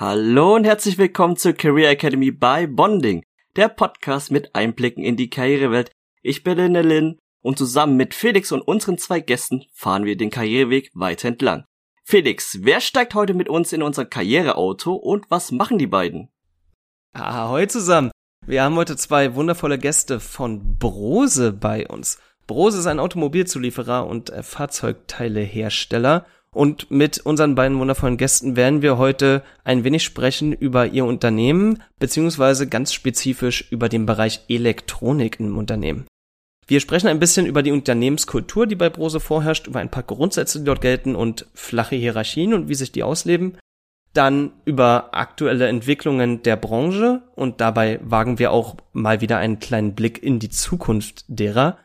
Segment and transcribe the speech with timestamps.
[0.00, 3.24] Hallo und herzlich willkommen zur Career Academy by Bonding,
[3.56, 5.90] der Podcast mit Einblicken in die Karrierewelt.
[6.22, 10.30] Ich bin Linne Lin und zusammen mit Felix und unseren zwei Gästen fahren wir den
[10.30, 11.64] Karriereweg weiter entlang.
[12.04, 16.28] Felix, wer steigt heute mit uns in unser Karriereauto und was machen die beiden?
[17.12, 18.12] Ahoi zusammen.
[18.46, 22.20] Wir haben heute zwei wundervolle Gäste von Brose bei uns.
[22.46, 29.42] Brose ist ein Automobilzulieferer und Fahrzeugteilehersteller und mit unseren beiden wundervollen Gästen werden wir heute
[29.64, 36.06] ein wenig sprechen über ihr Unternehmen, beziehungsweise ganz spezifisch über den Bereich Elektronik im Unternehmen.
[36.66, 40.58] Wir sprechen ein bisschen über die Unternehmenskultur, die bei Brose vorherrscht, über ein paar Grundsätze,
[40.58, 43.56] die dort gelten und flache Hierarchien und wie sich die ausleben.
[44.12, 49.94] Dann über aktuelle Entwicklungen der Branche und dabei wagen wir auch mal wieder einen kleinen
[49.94, 51.78] Blick in die Zukunft derer.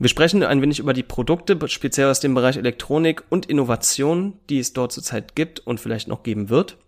[0.00, 4.58] Wir sprechen ein wenig über die Produkte, speziell aus dem Bereich Elektronik und Innovation, die
[4.58, 6.78] es dort zurzeit gibt und vielleicht noch geben wird.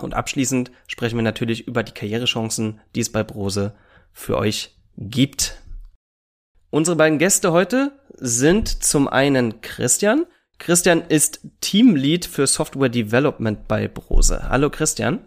[0.00, 3.74] Und abschließend sprechen wir natürlich über die Karrierechancen, die es bei Brose
[4.14, 5.58] für euch gibt.
[6.70, 10.24] Unsere beiden Gäste heute sind zum einen Christian.
[10.56, 14.48] Christian ist Teamlead für Software Development bei Brose.
[14.48, 15.18] Hallo Christian.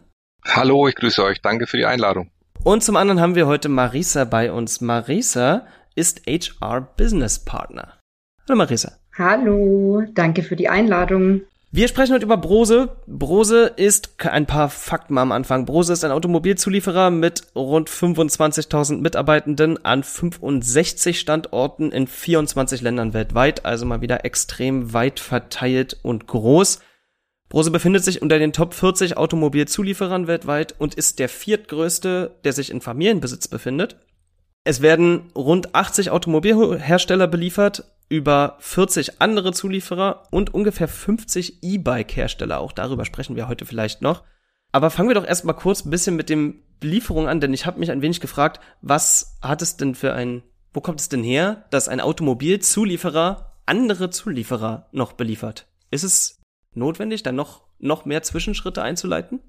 [0.43, 1.39] Hallo, ich grüße euch.
[1.39, 2.31] Danke für die Einladung.
[2.63, 4.81] Und zum anderen haben wir heute Marisa bei uns.
[4.81, 7.99] Marisa ist HR Business Partner.
[8.47, 8.93] Hallo Marisa.
[9.17, 11.41] Hallo, danke für die Einladung.
[11.73, 12.97] Wir sprechen heute über Brose.
[13.07, 15.65] Brose ist, ein paar Fakten mal am Anfang.
[15.65, 23.63] Brose ist ein Automobilzulieferer mit rund 25.000 Mitarbeitenden an 65 Standorten in 24 Ländern weltweit.
[23.63, 26.81] Also mal wieder extrem weit verteilt und groß.
[27.47, 32.69] Brose befindet sich unter den Top 40 Automobilzulieferern weltweit und ist der viertgrößte, der sich
[32.69, 33.95] in Familienbesitz befindet.
[34.63, 42.59] Es werden rund 80 Automobilhersteller beliefert, über 40 andere Zulieferer und ungefähr 50 E-Bike-Hersteller.
[42.59, 44.23] Auch darüber sprechen wir heute vielleicht noch.
[44.71, 47.79] Aber fangen wir doch erstmal kurz ein bisschen mit dem Belieferung an, denn ich habe
[47.79, 51.65] mich ein wenig gefragt, was hat es denn für ein, wo kommt es denn her,
[51.71, 55.67] dass ein Automobilzulieferer andere Zulieferer noch beliefert?
[55.89, 56.41] Ist es
[56.73, 59.39] notwendig, dann noch, noch mehr Zwischenschritte einzuleiten?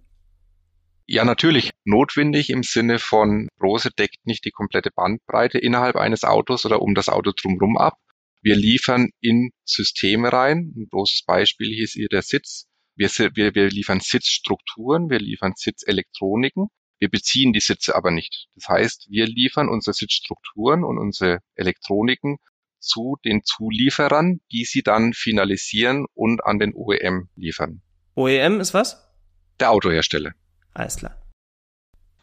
[1.12, 6.64] Ja, natürlich notwendig im Sinne von, Brose deckt nicht die komplette Bandbreite innerhalb eines Autos
[6.64, 7.98] oder um das Auto drumherum ab.
[8.40, 10.72] Wir liefern in Systeme rein.
[10.74, 12.66] Ein großes Beispiel hier ist hier der Sitz.
[12.96, 16.68] Wir, wir, wir liefern Sitzstrukturen, wir liefern Sitzelektroniken.
[16.98, 18.48] Wir beziehen die Sitze aber nicht.
[18.54, 22.38] Das heißt, wir liefern unsere Sitzstrukturen und unsere Elektroniken
[22.78, 27.82] zu den Zulieferern, die sie dann finalisieren und an den OEM liefern.
[28.14, 29.14] OEM ist was?
[29.60, 30.32] Der Autohersteller.
[30.74, 31.16] Alles klar.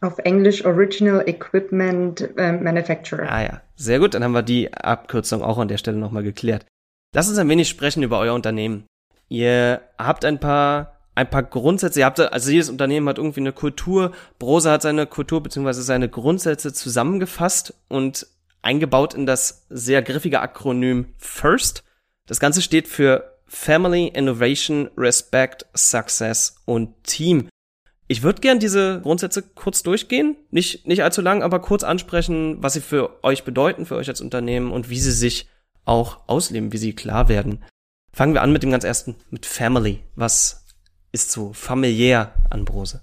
[0.00, 3.30] Auf Englisch Original Equipment äh, Manufacturer.
[3.30, 4.14] Ah ja, sehr gut.
[4.14, 6.64] Dann haben wir die Abkürzung auch an der Stelle nochmal geklärt.
[7.14, 8.86] Lass uns ein wenig sprechen über euer Unternehmen.
[9.28, 12.00] Ihr habt ein paar ein paar Grundsätze.
[12.00, 14.12] Ihr habt also jedes Unternehmen hat irgendwie eine Kultur.
[14.38, 18.26] Brose hat seine Kultur beziehungsweise seine Grundsätze zusammengefasst und
[18.62, 21.84] eingebaut in das sehr griffige Akronym FIRST.
[22.26, 27.48] Das Ganze steht für Family, Innovation, Respect, Success und Team.
[28.10, 32.72] Ich würde gern diese Grundsätze kurz durchgehen, nicht, nicht allzu lang, aber kurz ansprechen, was
[32.72, 35.48] sie für euch bedeuten, für euch als Unternehmen und wie sie sich
[35.84, 37.62] auch ausleben, wie sie klar werden.
[38.12, 40.00] Fangen wir an mit dem ganz ersten, mit Family.
[40.16, 40.66] Was
[41.12, 43.00] ist so familiär an Brose?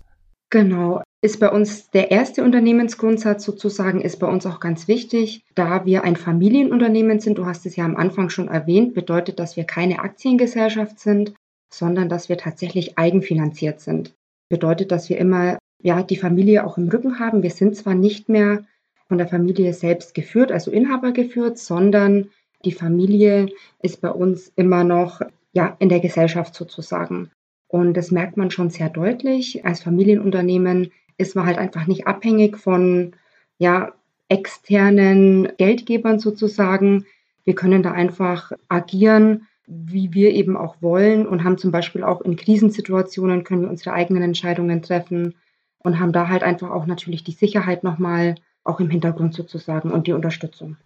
[0.50, 5.40] Genau, ist bei uns der erste Unternehmensgrundsatz sozusagen, ist bei uns auch ganz wichtig.
[5.56, 9.56] Da wir ein Familienunternehmen sind, du hast es ja am Anfang schon erwähnt, bedeutet, dass
[9.56, 11.34] wir keine Aktiengesellschaft sind,
[11.74, 14.17] sondern dass wir tatsächlich eigenfinanziert sind
[14.50, 17.44] bedeutet, dass wir immer ja die Familie auch im Rücken haben.
[17.44, 18.66] Wir sind zwar nicht mehr
[19.08, 22.30] von der Familie selbst geführt, also Inhaber geführt, sondern
[22.66, 23.48] die Familie
[23.82, 25.22] ist bei uns immer noch
[25.54, 27.32] ja in der Gesellschaft sozusagen.
[27.68, 29.66] Und das merkt man schon sehr deutlich.
[29.66, 33.14] Als Familienunternehmen ist man halt einfach nicht abhängig von
[33.58, 33.94] ja
[34.30, 37.06] externen Geldgebern sozusagen.
[37.44, 42.22] Wir können da einfach agieren wie wir eben auch wollen und haben zum Beispiel auch
[42.22, 45.36] in Krisensituationen können wir unsere eigenen Entscheidungen treffen
[45.80, 50.08] und haben da halt einfach auch natürlich die Sicherheit nochmal auch im Hintergrund sozusagen und
[50.08, 50.78] die Unterstützung.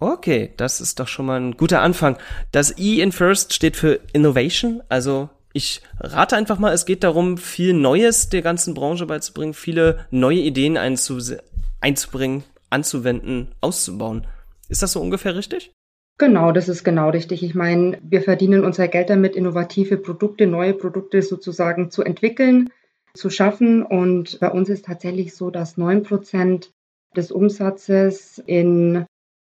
[0.00, 2.18] Okay, das ist doch schon mal ein guter Anfang.
[2.50, 7.38] Das E in First steht für Innovation, also ich rate einfach mal, es geht darum,
[7.38, 14.26] viel Neues der ganzen Branche beizubringen, viele neue Ideen einzubringen, anzuwenden, auszubauen.
[14.68, 15.70] Ist das so ungefähr richtig?
[16.18, 17.42] Genau, das ist genau richtig.
[17.42, 22.70] Ich meine, wir verdienen unser Geld damit, innovative Produkte, neue Produkte sozusagen zu entwickeln,
[23.14, 23.82] zu schaffen.
[23.82, 26.72] Und bei uns ist tatsächlich so, dass neun Prozent
[27.16, 29.06] des Umsatzes in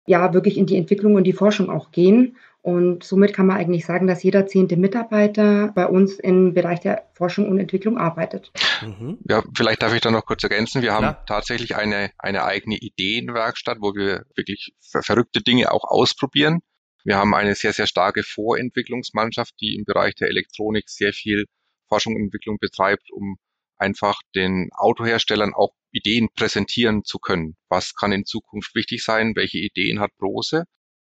[0.07, 2.37] ja wirklich in die Entwicklung und die Forschung auch gehen.
[2.67, 7.07] Und somit kann man eigentlich sagen, dass jeder zehnte Mitarbeiter bei uns im Bereich der
[7.13, 8.51] Forschung und Entwicklung arbeitet.
[8.81, 9.19] Mhm.
[9.23, 10.81] Ja, vielleicht darf ich da noch kurz ergänzen.
[10.81, 11.13] Wir haben ja.
[11.13, 16.59] tatsächlich eine, eine eigene Ideenwerkstatt, wo wir wirklich verrückte Dinge auch ausprobieren.
[17.05, 21.45] Wir haben eine sehr, sehr starke Vorentwicklungsmannschaft, die im Bereich der Elektronik sehr viel
[21.87, 23.37] Forschung und Entwicklung betreibt, um
[23.77, 27.55] einfach den Autoherstellern auch Ideen präsentieren zu können.
[27.69, 29.37] Was kann in Zukunft wichtig sein?
[29.37, 30.65] Welche Ideen hat Brose?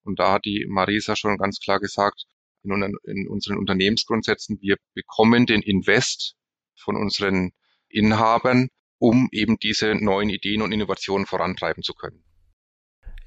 [0.03, 2.25] Und da hat die Marisa schon ganz klar gesagt,
[2.63, 6.35] in, in unseren Unternehmensgrundsätzen, wir bekommen den Invest
[6.75, 7.51] von unseren
[7.89, 8.69] Inhabern,
[8.99, 12.23] um eben diese neuen Ideen und Innovationen vorantreiben zu können.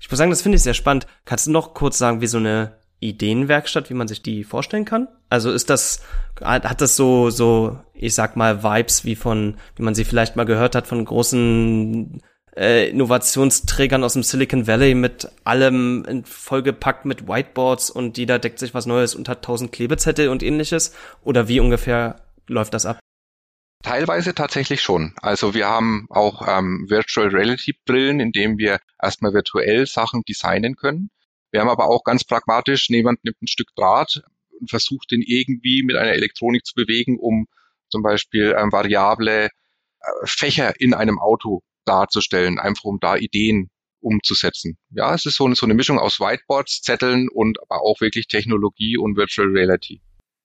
[0.00, 1.06] Ich muss sagen, das finde ich sehr spannend.
[1.24, 5.08] Kannst du noch kurz sagen, wie so eine Ideenwerkstatt, wie man sich die vorstellen kann?
[5.28, 6.02] Also ist das,
[6.40, 10.44] hat das so, so, ich sag mal, Vibes wie von, wie man sie vielleicht mal
[10.44, 12.22] gehört hat von großen
[12.56, 18.74] äh, Innovationsträgern aus dem Silicon Valley mit allem vollgepackt mit Whiteboards und jeder deckt sich
[18.74, 20.94] was Neues und hat tausend Klebezettel und ähnliches?
[21.22, 22.16] Oder wie ungefähr
[22.46, 22.98] läuft das ab?
[23.82, 25.14] Teilweise tatsächlich schon.
[25.20, 30.76] Also wir haben auch ähm, Virtual Reality Brillen, in denen wir erstmal virtuell Sachen designen
[30.76, 31.10] können.
[31.52, 34.22] Wir haben aber auch ganz pragmatisch, jemand nimmt ein Stück Draht
[34.60, 37.46] und versucht den irgendwie mit einer Elektronik zu bewegen, um
[37.88, 39.50] zum Beispiel ähm, variable äh,
[40.24, 44.76] Fächer in einem Auto darzustellen, einfach um da Ideen umzusetzen.
[44.90, 48.28] Ja, es ist so eine, so eine Mischung aus Whiteboards, Zetteln und aber auch wirklich
[48.28, 50.00] Technologie und Virtual Reality.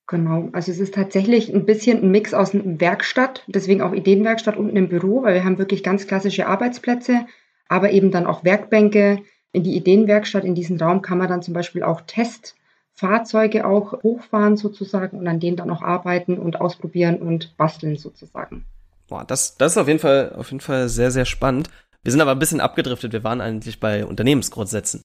[0.08, 4.56] Genau, also es ist tatsächlich ein bisschen ein Mix aus einer Werkstatt, deswegen auch Ideenwerkstatt
[4.56, 7.26] unten im Büro, weil wir haben wirklich ganz klassische Arbeitsplätze,
[7.68, 9.22] aber eben dann auch Werkbänke.
[9.52, 14.56] In die Ideenwerkstatt, in diesen Raum kann man dann zum Beispiel auch Testfahrzeuge auch hochfahren
[14.56, 18.64] sozusagen und an denen dann auch arbeiten und ausprobieren und basteln sozusagen.
[19.12, 21.68] Boah, das, das ist auf jeden Fall, auf jeden Fall sehr, sehr spannend.
[22.02, 23.12] Wir sind aber ein bisschen abgedriftet.
[23.12, 25.02] Wir waren eigentlich bei Unternehmensgrundsätzen.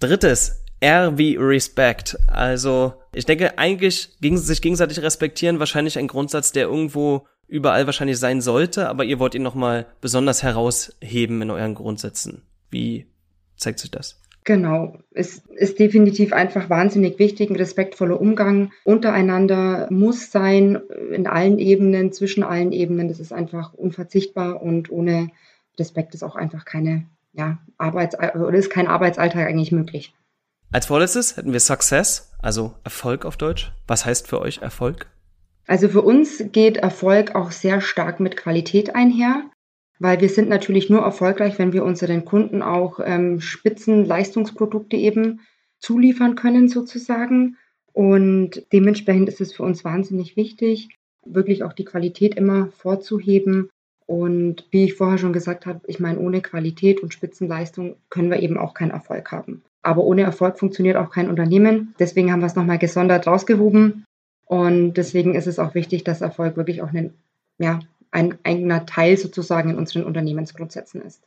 [0.00, 2.18] Drittes, R wie Respect.
[2.26, 8.18] Also, ich denke, eigentlich gegen, sich gegenseitig respektieren, wahrscheinlich ein Grundsatz, der irgendwo überall wahrscheinlich
[8.18, 12.42] sein sollte, aber ihr wollt ihn nochmal besonders herausheben in euren Grundsätzen.
[12.68, 13.06] Wie
[13.56, 14.20] zeigt sich das?
[14.44, 17.50] Genau, es ist definitiv einfach wahnsinnig wichtig.
[17.50, 20.80] Ein respektvoller Umgang untereinander muss sein,
[21.12, 23.08] in allen Ebenen, zwischen allen Ebenen.
[23.08, 25.28] Das ist einfach unverzichtbar und ohne
[25.78, 30.14] Respekt ist auch einfach keine, ja, Arbeits- oder ist kein Arbeitsalltag eigentlich möglich.
[30.72, 33.72] Als vorletztes hätten wir Success, also Erfolg auf Deutsch.
[33.86, 35.06] Was heißt für euch Erfolg?
[35.66, 39.44] Also für uns geht Erfolg auch sehr stark mit Qualität einher
[40.00, 45.40] weil wir sind natürlich nur erfolgreich, wenn wir unseren Kunden auch ähm, Spitzenleistungsprodukte eben
[45.78, 47.58] zuliefern können sozusagen.
[47.92, 50.88] Und dementsprechend ist es für uns wahnsinnig wichtig,
[51.24, 53.68] wirklich auch die Qualität immer vorzuheben.
[54.06, 58.40] Und wie ich vorher schon gesagt habe, ich meine, ohne Qualität und Spitzenleistung können wir
[58.40, 59.62] eben auch keinen Erfolg haben.
[59.82, 61.94] Aber ohne Erfolg funktioniert auch kein Unternehmen.
[61.98, 64.04] Deswegen haben wir es nochmal gesondert rausgehoben.
[64.46, 67.12] Und deswegen ist es auch wichtig, dass Erfolg wirklich auch einen,
[67.58, 67.80] ja,
[68.10, 71.22] ein eigener Teil sozusagen in unseren Unternehmensgrundsätzen ist.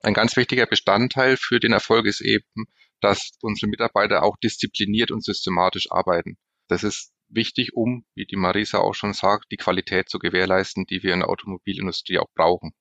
[0.00, 2.66] Ein ganz wichtiger Bestandteil für den Erfolg ist eben,
[3.00, 6.36] dass unsere Mitarbeiter auch diszipliniert und systematisch arbeiten.
[6.68, 11.02] Das ist wichtig, um, wie die Marisa auch schon sagt, die Qualität zu gewährleisten, die
[11.02, 12.72] wir in der Automobilindustrie auch brauchen.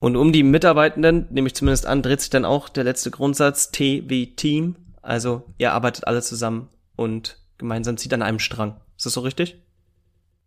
[0.00, 3.70] Und um die Mitarbeitenden, nehme ich zumindest an, dreht sich dann auch der letzte Grundsatz
[3.70, 4.76] T wie Team.
[5.02, 8.80] Also ihr arbeitet alle zusammen und gemeinsam zieht an einem Strang.
[8.96, 9.60] Ist das so richtig?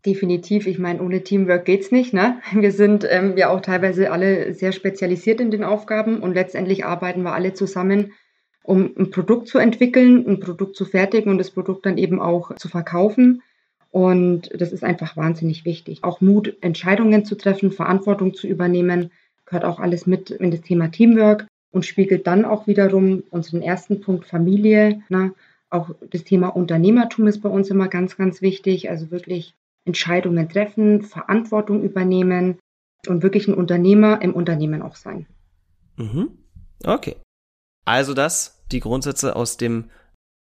[0.05, 0.65] Definitiv.
[0.65, 2.11] Ich meine, ohne Teamwork geht's nicht.
[2.11, 2.41] Ne?
[2.53, 7.21] Wir sind ähm, ja auch teilweise alle sehr spezialisiert in den Aufgaben und letztendlich arbeiten
[7.21, 8.13] wir alle zusammen,
[8.63, 12.55] um ein Produkt zu entwickeln, ein Produkt zu fertigen und das Produkt dann eben auch
[12.55, 13.43] zu verkaufen.
[13.91, 16.03] Und das ist einfach wahnsinnig wichtig.
[16.03, 19.11] Auch Mut, Entscheidungen zu treffen, Verantwortung zu übernehmen,
[19.45, 24.01] gehört auch alles mit in das Thema Teamwork und spiegelt dann auch wiederum unseren ersten
[24.01, 25.01] Punkt Familie.
[25.09, 25.33] Ne?
[25.69, 28.89] Auch das Thema Unternehmertum ist bei uns immer ganz, ganz wichtig.
[28.89, 29.53] Also wirklich
[29.85, 32.59] Entscheidungen treffen, Verantwortung übernehmen
[33.07, 35.27] und wirklich ein Unternehmer im Unternehmen auch sein.
[35.97, 36.37] Mhm.
[36.83, 37.17] Okay.
[37.85, 39.89] Also das, die Grundsätze aus dem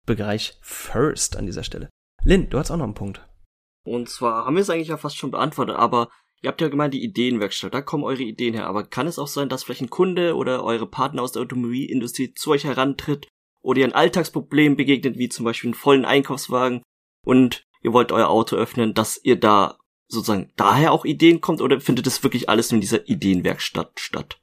[0.06, 1.88] Bereich First an dieser Stelle.
[2.24, 3.26] Lynn, du hast auch noch einen Punkt.
[3.84, 6.08] Und zwar haben wir es eigentlich ja fast schon beantwortet, aber
[6.40, 9.26] Ihr habt ja gemeint, die Ideenwerkstatt, da kommen eure Ideen her, aber kann es auch
[9.26, 13.26] sein, dass vielleicht ein Kunde oder eure Partner aus der Automobilindustrie zu euch herantritt
[13.60, 16.82] oder ihr ein Alltagsproblem begegnet, wie zum Beispiel einen vollen Einkaufswagen
[17.26, 21.80] und ihr wollt euer Auto öffnen, dass ihr da sozusagen daher auch Ideen kommt oder
[21.80, 24.38] findet es wirklich alles in dieser Ideenwerkstatt statt?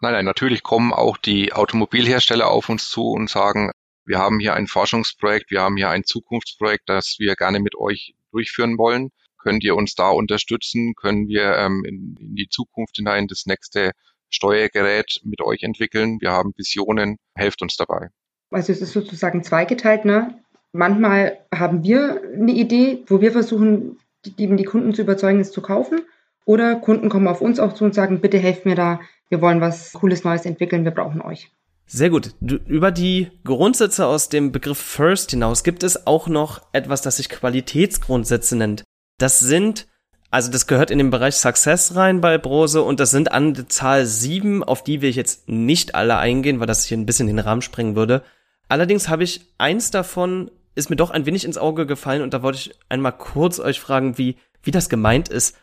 [0.00, 3.70] Nein, nein, natürlich kommen auch die Automobilhersteller auf uns zu und sagen,
[4.04, 8.14] wir haben hier ein Forschungsprojekt, wir haben hier ein Zukunftsprojekt, das wir gerne mit euch
[8.32, 9.10] durchführen wollen.
[9.38, 10.94] Könnt ihr uns da unterstützen?
[10.94, 13.92] Können wir ähm, in, in die Zukunft hinein das nächste
[14.28, 16.20] Steuergerät mit euch entwickeln?
[16.20, 18.08] Wir haben Visionen, helft uns dabei.
[18.50, 20.04] Also es ist sozusagen zweigeteilt.
[20.04, 20.43] Ne?
[20.76, 25.62] Manchmal haben wir eine Idee, wo wir versuchen, die, die Kunden zu überzeugen, es zu
[25.62, 26.00] kaufen.
[26.46, 29.60] Oder Kunden kommen auf uns auch zu und sagen, bitte helft mir da, wir wollen
[29.60, 31.52] was Cooles Neues entwickeln, wir brauchen euch.
[31.86, 32.34] Sehr gut.
[32.40, 37.18] Du, über die Grundsätze aus dem Begriff First hinaus gibt es auch noch etwas, das
[37.18, 38.82] sich Qualitätsgrundsätze nennt.
[39.18, 39.86] Das sind,
[40.32, 43.68] also das gehört in den Bereich Success rein bei Brose und das sind an der
[43.68, 47.38] Zahl sieben, auf die ich jetzt nicht alle eingehen, weil das hier ein bisschen den
[47.38, 48.24] Rahmen sprengen würde.
[48.68, 52.42] Allerdings habe ich eins davon, ist mir doch ein wenig ins Auge gefallen und da
[52.42, 55.56] wollte ich einmal kurz euch fragen, wie, wie das gemeint ist.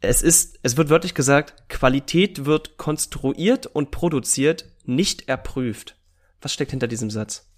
[0.00, 5.96] Es ist, es wird wörtlich gesagt, Qualität wird konstruiert und produziert, nicht erprüft.
[6.40, 7.50] Was steckt hinter diesem Satz?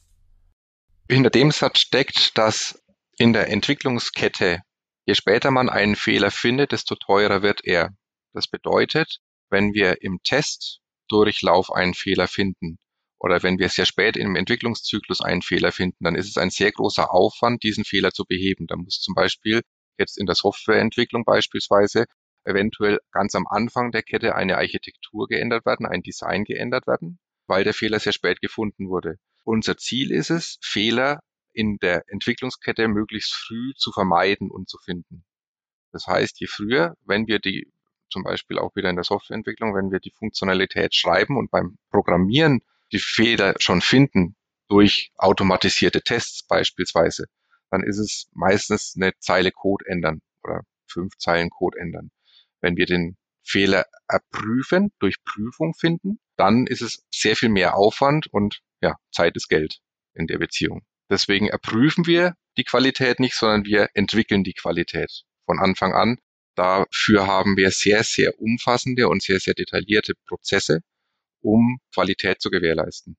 [1.08, 2.80] Hinter dem Satz steckt, dass
[3.18, 4.60] in der Entwicklungskette,
[5.06, 7.90] je später man einen Fehler findet, desto teurer wird er.
[8.32, 12.78] Das bedeutet, wenn wir im Testdurchlauf einen Fehler finden
[13.18, 16.72] oder wenn wir sehr spät im Entwicklungszyklus einen Fehler finden, dann ist es ein sehr
[16.72, 18.66] großer Aufwand, diesen Fehler zu beheben.
[18.66, 19.62] Da muss zum Beispiel
[19.98, 22.04] jetzt in der Softwareentwicklung beispielsweise
[22.44, 27.64] eventuell ganz am Anfang der Kette eine Architektur geändert werden, ein Design geändert werden, weil
[27.64, 29.16] der Fehler sehr spät gefunden wurde.
[29.44, 31.20] Unser Ziel ist es, Fehler
[31.52, 35.24] in der Entwicklungskette möglichst früh zu vermeiden und zu finden.
[35.92, 37.72] Das heißt, je früher, wenn wir die,
[38.10, 42.60] zum Beispiel auch wieder in der Softwareentwicklung, wenn wir die Funktionalität schreiben und beim Programmieren
[42.92, 44.36] die Fehler schon finden,
[44.68, 47.26] durch automatisierte Tests beispielsweise,
[47.70, 52.10] dann ist es meistens eine Zeile Code ändern oder fünf Zeilen Code ändern.
[52.60, 58.26] Wenn wir den Fehler erprüfen, durch Prüfung finden, dann ist es sehr viel mehr Aufwand
[58.26, 59.78] und ja, Zeit ist Geld
[60.14, 60.84] in der Beziehung.
[61.08, 66.18] Deswegen erprüfen wir die Qualität nicht, sondern wir entwickeln die Qualität von Anfang an.
[66.56, 70.80] Dafür haben wir sehr, sehr umfassende und sehr, sehr detaillierte Prozesse,
[71.46, 73.16] um Qualität zu gewährleisten.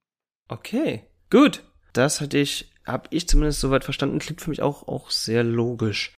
[0.50, 1.63] Okay, gut.
[1.93, 6.13] Das hatte ich, habe ich zumindest soweit verstanden, klingt für mich auch, auch sehr logisch.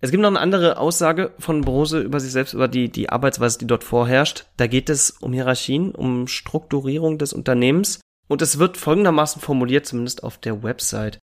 [0.00, 3.58] Es gibt noch eine andere Aussage von Brose über sich selbst, über die, die Arbeitsweise,
[3.58, 4.46] die dort vorherrscht.
[4.58, 8.00] Da geht es um Hierarchien, um Strukturierung des Unternehmens.
[8.28, 11.18] Und es wird folgendermaßen formuliert, zumindest auf der Website.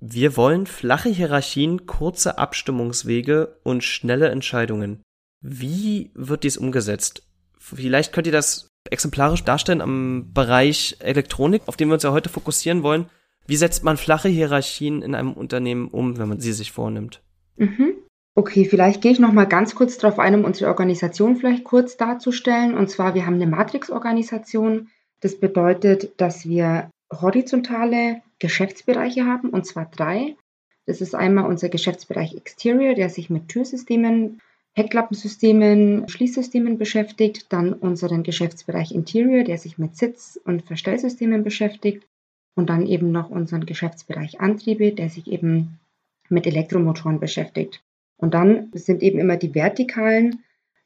[0.00, 5.02] Wir wollen flache Hierarchien, kurze Abstimmungswege und schnelle Entscheidungen.
[5.40, 7.22] Wie wird dies umgesetzt?
[7.58, 12.28] Vielleicht könnt ihr das exemplarisch darstellen am Bereich Elektronik, auf den wir uns ja heute
[12.28, 13.06] fokussieren wollen.
[13.46, 17.22] Wie setzt man flache Hierarchien in einem Unternehmen um, wenn man sie sich vornimmt?
[17.56, 17.94] Mhm.
[18.34, 21.96] Okay, vielleicht gehe ich noch mal ganz kurz darauf ein, um unsere Organisation vielleicht kurz
[21.96, 22.74] darzustellen.
[22.74, 24.88] Und zwar, wir haben eine Matrix-Organisation.
[25.20, 30.36] Das bedeutet, dass wir horizontale Geschäftsbereiche haben, und zwar drei.
[30.84, 34.40] Das ist einmal unser Geschäftsbereich Exterior, der sich mit Türsystemen,
[34.76, 37.46] Heckklappensystemen, Schließsystemen beschäftigt.
[37.52, 42.06] Dann unseren Geschäftsbereich Interior, der sich mit Sitz- und Verstellsystemen beschäftigt.
[42.54, 45.78] Und dann eben noch unseren Geschäftsbereich Antriebe, der sich eben
[46.28, 47.82] mit Elektromotoren beschäftigt.
[48.18, 50.42] Und dann sind eben immer die vertikalen,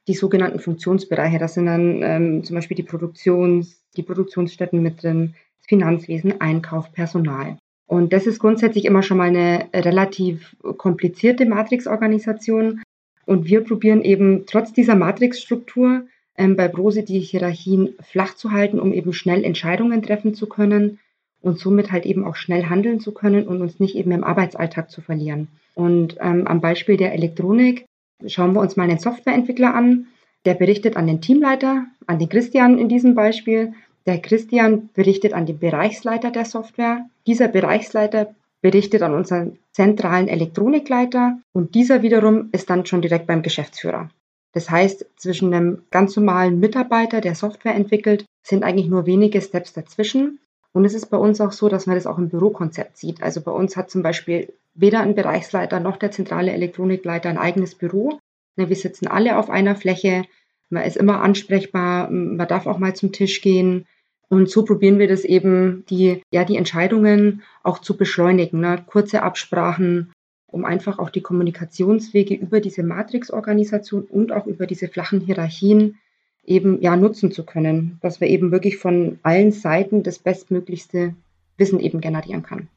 [0.07, 1.37] die sogenannten Funktionsbereiche.
[1.37, 5.35] Das sind dann ähm, zum Beispiel die Produktions, die Produktionsstätten mit drin,
[5.67, 7.57] Finanzwesen, Einkauf, Personal.
[7.87, 12.81] Und das ist grundsätzlich immer schon mal eine relativ komplizierte Matrixorganisation.
[13.25, 16.03] Und wir probieren eben trotz dieser Matrixstruktur
[16.37, 20.99] ähm, bei Brose die Hierarchien flach zu halten, um eben schnell Entscheidungen treffen zu können
[21.41, 24.89] und somit halt eben auch schnell handeln zu können und uns nicht eben im Arbeitsalltag
[24.89, 25.47] zu verlieren.
[25.75, 27.85] Und ähm, am Beispiel der Elektronik
[28.27, 30.07] schauen wir uns mal einen Softwareentwickler an.
[30.45, 33.73] Der berichtet an den Teamleiter, an den Christian in diesem Beispiel.
[34.05, 37.05] Der Christian berichtet an den Bereichsleiter der Software.
[37.27, 43.41] Dieser Bereichsleiter berichtet an unseren zentralen Elektronikleiter und dieser wiederum ist dann schon direkt beim
[43.41, 44.09] Geschäftsführer.
[44.53, 49.73] Das heißt, zwischen einem ganz normalen Mitarbeiter, der Software entwickelt, sind eigentlich nur wenige Steps
[49.73, 50.39] dazwischen.
[50.73, 53.21] Und es ist bei uns auch so, dass man das auch im Bürokonzept sieht.
[53.21, 57.75] Also bei uns hat zum Beispiel weder ein Bereichsleiter noch der zentrale Elektronikleiter ein eigenes
[57.75, 58.19] Büro.
[58.55, 60.23] Wir sitzen alle auf einer Fläche.
[60.69, 62.09] Man ist immer ansprechbar.
[62.09, 63.85] Man darf auch mal zum Tisch gehen.
[64.31, 68.61] Und so probieren wir das eben, die, ja, die Entscheidungen auch zu beschleunigen.
[68.61, 68.81] Ne?
[68.87, 70.13] Kurze Absprachen,
[70.47, 75.99] um einfach auch die Kommunikationswege über diese Matrixorganisation und auch über diese flachen Hierarchien
[76.45, 81.13] eben ja nutzen zu können, dass wir eben wirklich von allen Seiten das bestmöglichste
[81.57, 82.69] Wissen eben generieren kann.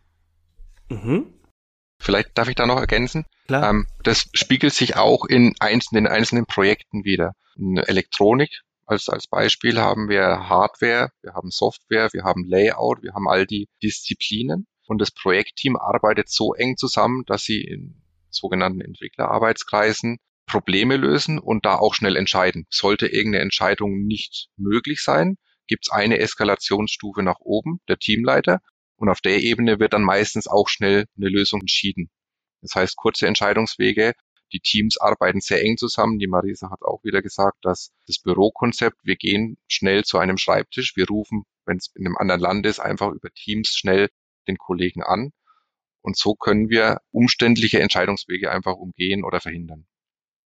[0.90, 1.26] Mhm.
[2.00, 3.26] Vielleicht darf ich da noch ergänzen.
[3.46, 3.70] Klar.
[3.70, 7.36] Ähm, das spiegelt sich auch in einzelnen, einzelnen Projekten wieder.
[7.56, 13.14] In Elektronik als, als Beispiel haben wir Hardware, wir haben Software, wir haben Layout, wir
[13.14, 14.66] haben all die Disziplinen.
[14.86, 21.64] Und das Projektteam arbeitet so eng zusammen, dass sie in sogenannten Entwicklerarbeitskreisen Probleme lösen und
[21.64, 22.66] da auch schnell entscheiden.
[22.68, 25.36] Sollte irgendeine Entscheidung nicht möglich sein,
[25.66, 28.60] gibt es eine Eskalationsstufe nach oben, der Teamleiter,
[28.96, 32.10] und auf der Ebene wird dann meistens auch schnell eine Lösung entschieden.
[32.60, 34.14] Das heißt, kurze Entscheidungswege,
[34.54, 36.18] die Teams arbeiten sehr eng zusammen.
[36.18, 40.96] Die Marisa hat auch wieder gesagt, dass das Bürokonzept, wir gehen schnell zu einem Schreibtisch,
[40.96, 44.08] wir rufen, wenn es in einem anderen Land ist, einfach über Teams schnell
[44.46, 45.32] den Kollegen an.
[46.02, 49.86] Und so können wir umständliche Entscheidungswege einfach umgehen oder verhindern.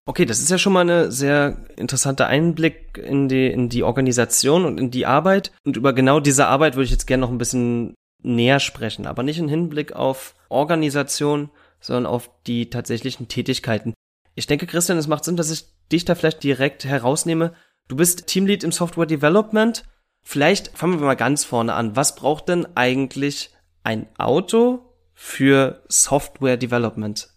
[0.07, 4.65] Okay, das ist ja schon mal eine sehr interessanter Einblick in die, in die Organisation
[4.65, 5.53] und in die Arbeit.
[5.65, 9.23] Und über genau diese Arbeit würde ich jetzt gerne noch ein bisschen näher sprechen, aber
[9.23, 11.51] nicht im Hinblick auf Organisation,
[11.81, 13.95] sondern auf die tatsächlichen Tätigkeiten.
[14.35, 17.55] Ich denke, Christian, es macht Sinn, dass ich dich da vielleicht direkt herausnehme.
[17.89, 19.85] Du bist Teamlead im Software Development.
[20.23, 21.97] Vielleicht fangen wir mal ganz vorne an.
[21.97, 23.51] Was braucht denn eigentlich
[23.83, 27.29] ein Auto für Software Development?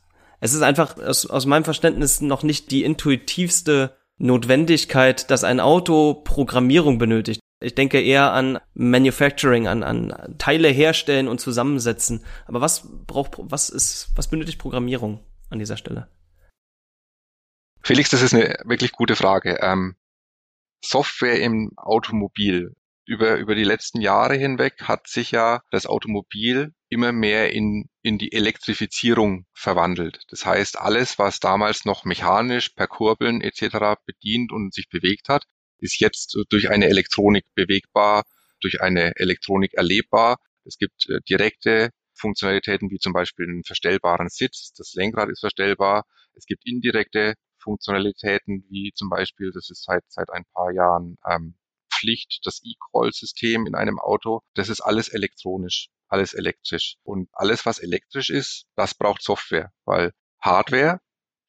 [0.42, 6.16] es ist einfach aus, aus meinem Verständnis noch nicht die intuitivste Notwendigkeit, dass ein Auto
[6.16, 7.40] Programmierung benötigt.
[7.62, 12.26] Ich denke eher an Manufacturing, an, an Teile herstellen und zusammensetzen.
[12.48, 16.08] Aber was braucht, was ist, was benötigt Programmierung an dieser Stelle?
[17.84, 19.60] Felix, das ist eine wirklich gute Frage.
[19.62, 19.96] Ähm,
[20.84, 22.76] Software im Automobil.
[23.06, 28.18] Über, über die letzten Jahre hinweg hat sich ja das Automobil immer mehr in, in
[28.18, 30.24] die Elektrifizierung verwandelt.
[30.30, 34.00] Das heißt, alles, was damals noch mechanisch per Kurbeln etc.
[34.06, 35.46] bedient und sich bewegt hat,
[35.82, 38.24] ist jetzt durch eine Elektronik bewegbar,
[38.62, 40.38] durch eine Elektronik erlebbar.
[40.66, 46.06] Es gibt äh, direkte Funktionalitäten wie zum Beispiel einen verstellbaren Sitz, das Lenkrad ist verstellbar.
[46.36, 51.56] Es gibt indirekte Funktionalitäten wie zum Beispiel, das ist seit, seit ein paar Jahren ähm,
[51.92, 54.42] Pflicht, das E-Call-System in einem Auto.
[54.54, 56.98] Das ist alles elektronisch alles elektrisch.
[57.04, 61.00] Und alles, was elektrisch ist, das braucht Software, weil Hardware,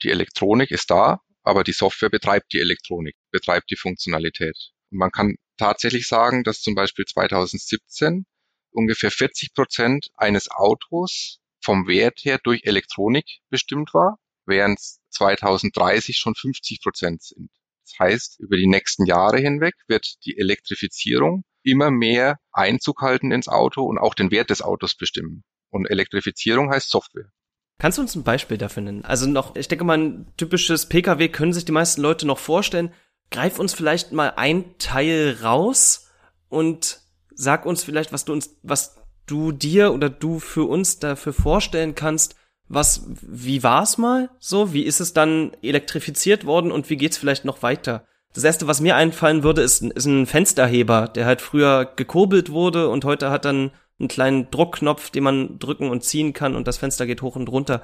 [0.03, 4.57] die Elektronik ist da, aber die Software betreibt die Elektronik, betreibt die Funktionalität.
[4.91, 8.27] Und man kann tatsächlich sagen, dass zum Beispiel 2017
[8.71, 16.35] ungefähr 40 Prozent eines Autos vom Wert her durch Elektronik bestimmt war, während 2030 schon
[16.35, 17.51] 50 Prozent sind.
[17.85, 23.49] Das heißt, über die nächsten Jahre hinweg wird die Elektrifizierung immer mehr Einzug halten ins
[23.49, 25.45] Auto und auch den Wert des Autos bestimmen.
[25.71, 27.31] Und Elektrifizierung heißt Software.
[27.79, 29.05] Kannst du uns ein Beispiel dafür nennen?
[29.05, 32.93] Also noch, ich denke mal, ein typisches Pkw können sich die meisten Leute noch vorstellen.
[33.31, 36.09] Greif uns vielleicht mal ein Teil raus
[36.49, 37.01] und
[37.35, 41.95] sag uns vielleicht, was du uns, was du dir oder du für uns dafür vorstellen
[41.95, 42.37] kannst.
[42.69, 44.73] Was, wie war's mal so?
[44.73, 48.07] Wie ist es dann elektrifiziert worden und wie geht's vielleicht noch weiter?
[48.33, 52.89] Das erste, was mir einfallen würde, ist, ist ein Fensterheber, der halt früher gekurbelt wurde
[52.89, 56.79] und heute hat dann einen kleinen Druckknopf, den man drücken und ziehen kann und das
[56.79, 57.83] Fenster geht hoch und runter.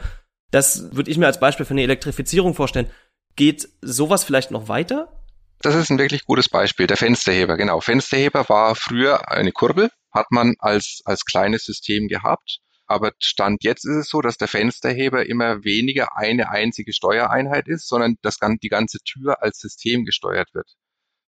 [0.50, 2.90] Das würde ich mir als Beispiel für eine Elektrifizierung vorstellen.
[3.36, 5.12] Geht sowas vielleicht noch weiter?
[5.60, 6.86] Das ist ein wirklich gutes Beispiel.
[6.86, 7.80] Der Fensterheber, genau.
[7.80, 13.84] Fensterheber war früher eine Kurbel, hat man als, als kleines System gehabt aber Stand jetzt
[13.84, 18.68] ist es so, dass der Fensterheber immer weniger eine einzige Steuereinheit ist, sondern das, die
[18.70, 20.72] ganze Tür als System gesteuert wird.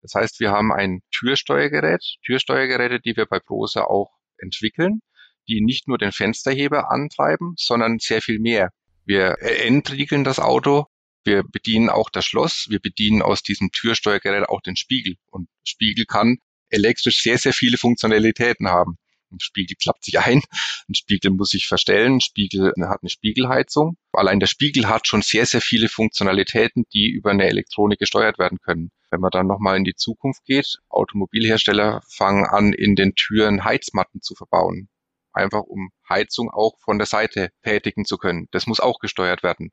[0.04, 5.02] Das heißt, wir haben ein Türsteuergerät, Türsteuergeräte, die wir bei Prosa auch entwickeln,
[5.48, 8.72] die nicht nur den Fensterheber antreiben, sondern sehr viel mehr.
[9.06, 10.86] Wir entriegeln das Auto,
[11.24, 15.16] wir bedienen auch das Schloss, wir bedienen aus diesem Türsteuergerät auch den Spiegel.
[15.30, 16.38] Und Spiegel kann
[16.70, 18.98] elektrisch sehr, sehr viele Funktionalitäten haben.
[19.32, 20.42] Ein Spiegel klappt sich ein,
[20.88, 23.98] ein Spiegel muss sich verstellen, ein Spiegel hat eine Spiegelheizung.
[24.14, 28.60] Allein der Spiegel hat schon sehr, sehr viele Funktionalitäten, die über eine Elektronik gesteuert werden
[28.60, 28.92] können.
[29.10, 34.22] Wenn man dann nochmal in die Zukunft geht, Automobilhersteller fangen an, in den Türen Heizmatten
[34.22, 34.90] zu verbauen.
[35.34, 38.48] Einfach um Heizung auch von der Seite tätigen zu können.
[38.52, 39.72] Das muss auch gesteuert werden.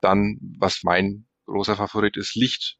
[0.00, 2.78] Dann, was mein großer Favorit ist, Licht.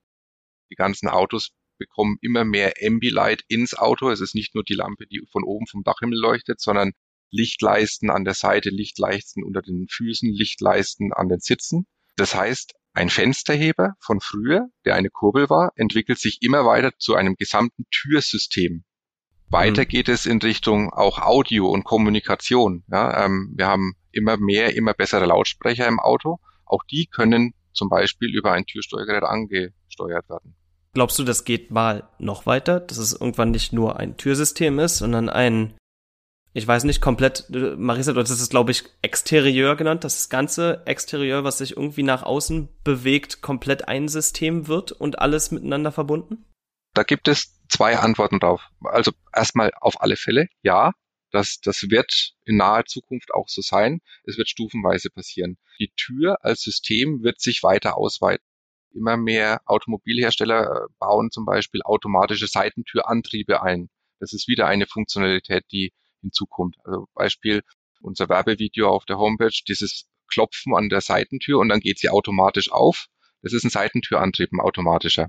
[0.70, 4.10] Die ganzen Autos bekommen immer mehr Ambilight ins Auto.
[4.10, 6.92] Es ist nicht nur die Lampe, die von oben vom Dachhimmel leuchtet, sondern
[7.30, 11.86] Lichtleisten an der Seite, Lichtleisten unter den Füßen, Lichtleisten an den Sitzen.
[12.16, 17.14] Das heißt, ein Fensterheber von früher, der eine Kurbel war, entwickelt sich immer weiter zu
[17.14, 18.84] einem gesamten Türsystem.
[19.48, 19.88] Weiter mhm.
[19.88, 22.84] geht es in Richtung auch Audio und Kommunikation.
[22.88, 26.38] Ja, ähm, wir haben immer mehr, immer bessere Lautsprecher im Auto.
[26.64, 30.54] Auch die können zum Beispiel über ein Türsteuergerät angesteuert werden.
[30.94, 34.98] Glaubst du, das geht mal noch weiter, dass es irgendwann nicht nur ein Türsystem ist,
[34.98, 35.74] sondern ein,
[36.52, 40.82] ich weiß nicht, komplett, Marisa, du hast es, glaube ich, Exterieur genannt, dass das ganze
[40.86, 46.44] Exterieur, was sich irgendwie nach außen bewegt, komplett ein System wird und alles miteinander verbunden?
[46.92, 48.60] Da gibt es zwei Antworten drauf.
[48.84, 50.92] Also erstmal auf alle Fälle, ja,
[51.30, 54.00] das, das wird in naher Zukunft auch so sein.
[54.24, 55.56] Es wird stufenweise passieren.
[55.78, 58.44] Die Tür als System wird sich weiter ausweiten.
[58.94, 63.88] Immer mehr Automobilhersteller äh, bauen zum Beispiel automatische Seitentürantriebe ein.
[64.20, 66.76] Das ist wieder eine Funktionalität, die hinzukommt.
[66.84, 67.62] Also Beispiel
[68.00, 72.70] unser Werbevideo auf der Homepage, dieses Klopfen an der Seitentür und dann geht sie automatisch
[72.72, 73.06] auf.
[73.42, 75.28] Das ist ein Seitentürantrieb, ein automatischer.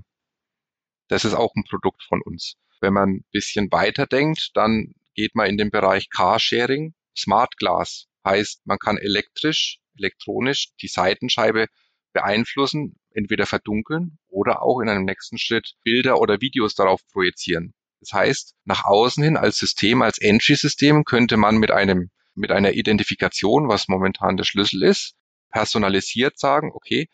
[1.08, 2.56] Das ist auch ein Produkt von uns.
[2.80, 6.94] Wenn man ein bisschen weiter denkt, dann geht man in den Bereich Carsharing.
[7.16, 11.66] Smart Glass heißt, man kann elektrisch, elektronisch die Seitenscheibe
[12.12, 17.72] beeinflussen, entweder verdunkeln oder auch in einem nächsten Schritt Bilder oder Videos darauf projizieren.
[18.00, 22.72] Das heißt, nach außen hin als System, als Entry-System könnte man mit einem, mit einer
[22.72, 25.14] Identifikation, was momentan der Schlüssel ist,
[25.50, 27.08] personalisiert sagen, okay,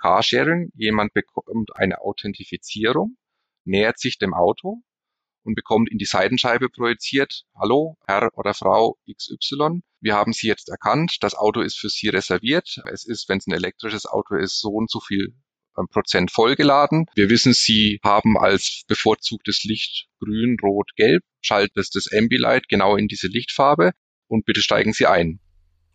[0.00, 3.16] Carsharing, jemand bekommt eine Authentifizierung,
[3.64, 4.82] nähert sich dem Auto
[5.48, 10.68] und bekommt in die Seitenscheibe projiziert, hallo, Herr oder Frau XY, wir haben Sie jetzt
[10.68, 12.82] erkannt, das Auto ist für Sie reserviert.
[12.92, 15.34] Es ist, wenn es ein elektrisches Auto ist, so und so viel
[15.78, 17.06] ähm, Prozent vollgeladen.
[17.14, 21.22] Wir wissen, Sie haben als bevorzugtes Licht grün, rot, gelb.
[21.40, 23.92] Schaltet es das Ambilight genau in diese Lichtfarbe
[24.26, 25.40] und bitte steigen Sie ein.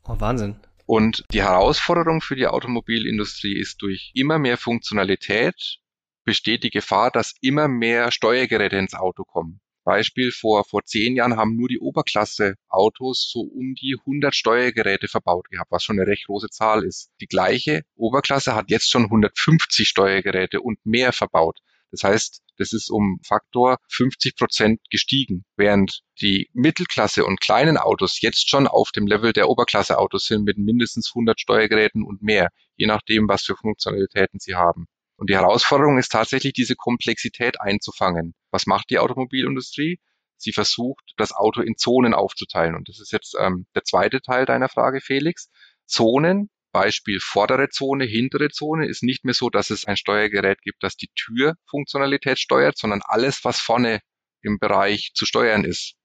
[0.06, 0.56] Oh, Wahnsinn.
[0.88, 5.78] Und die Herausforderung für die Automobilindustrie ist durch immer mehr Funktionalität
[6.24, 9.62] besteht die Gefahr, dass immer mehr Steuergeräte ins Auto kommen.
[9.84, 15.50] Beispiel vor, vor zehn Jahren haben nur die Oberklasse-Autos so um die 100 Steuergeräte verbaut
[15.50, 17.12] gehabt, was schon eine recht große Zahl ist.
[17.20, 21.60] Die gleiche Oberklasse hat jetzt schon 150 Steuergeräte und mehr verbaut.
[21.92, 28.22] Das heißt, das ist um Faktor 50 Prozent gestiegen, während die Mittelklasse und kleinen Autos
[28.22, 32.88] jetzt schon auf dem Level der Oberklasse-Autos sind mit mindestens 100 Steuergeräten und mehr, je
[32.88, 34.88] nachdem, was für Funktionalitäten sie haben.
[35.18, 38.34] Und die Herausforderung ist tatsächlich, diese Komplexität einzufangen.
[38.52, 40.00] Was macht die Automobilindustrie?
[40.38, 42.76] Sie versucht, das Auto in Zonen aufzuteilen.
[42.76, 45.50] Und das ist jetzt ähm, der zweite Teil deiner Frage, Felix.
[45.86, 50.82] Zonen, Beispiel vordere Zone, hintere Zone, ist nicht mehr so, dass es ein Steuergerät gibt,
[50.82, 54.02] das die Türfunktionalität steuert, sondern alles, was vorne
[54.42, 55.96] im Bereich zu steuern ist.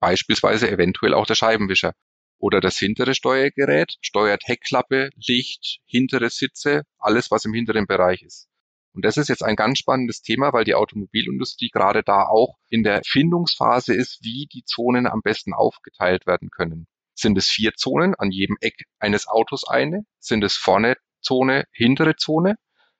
[0.00, 1.92] Beispielsweise eventuell auch der Scheibenwischer.
[2.38, 8.48] Oder das hintere Steuergerät steuert Heckklappe, Licht, hintere Sitze, alles, was im hinteren Bereich ist.
[8.96, 12.82] Und das ist jetzt ein ganz spannendes Thema, weil die Automobilindustrie gerade da auch in
[12.82, 16.86] der Findungsphase ist, wie die Zonen am besten aufgeteilt werden können.
[17.14, 20.06] Sind es vier Zonen, an jedem Eck eines Autos eine?
[20.18, 22.56] Sind es vorne Zone, hintere Zone?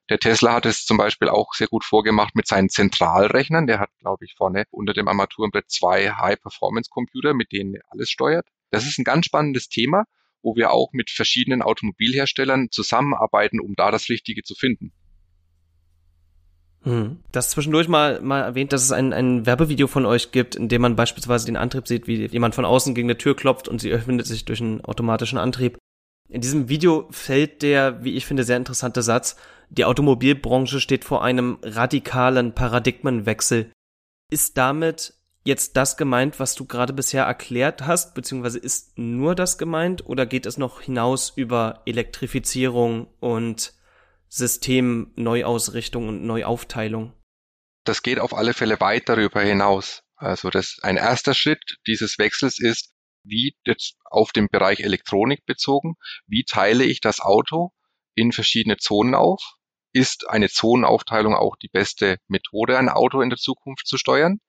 [0.09, 3.65] Der Tesla hat es zum Beispiel auch sehr gut vorgemacht mit seinen Zentralrechnern.
[3.65, 8.47] Der hat, glaube ich, vorne unter dem Armaturenbrett zwei High-Performance-Computer, mit denen er alles steuert.
[8.69, 10.03] Das ist ein ganz spannendes Thema,
[10.43, 14.93] wo wir auch mit verschiedenen Automobilherstellern zusammenarbeiten, um da das Richtige zu finden.
[16.87, 17.17] Hm.
[17.33, 20.81] Das zwischendurch mal, mal erwähnt, dass es ein, ein Werbevideo von euch gibt, in dem
[20.81, 23.91] man beispielsweise den Antrieb sieht, wie jemand von außen gegen eine Tür klopft und sie
[23.91, 25.77] öffnet sich durch einen automatischen Antrieb.
[26.29, 29.35] In diesem Video fällt der, wie ich finde, sehr interessante Satz,
[29.69, 33.69] die Automobilbranche steht vor einem radikalen Paradigmenwechsel.
[34.31, 39.57] Ist damit jetzt das gemeint, was du gerade bisher erklärt hast, beziehungsweise ist nur das
[39.57, 43.73] gemeint oder geht es noch hinaus über Elektrifizierung und
[44.29, 47.13] Systemneuausrichtung und Neuaufteilung?
[47.83, 50.03] Das geht auf alle Fälle weit darüber hinaus.
[50.15, 55.95] Also das, ein erster Schritt dieses Wechsels ist, wie jetzt auf den Bereich Elektronik bezogen,
[56.25, 57.71] wie teile ich das Auto
[58.15, 59.55] in verschiedene Zonen auf?
[59.93, 64.39] Ist eine Zonenaufteilung auch die beste Methode, ein Auto in der Zukunft zu steuern?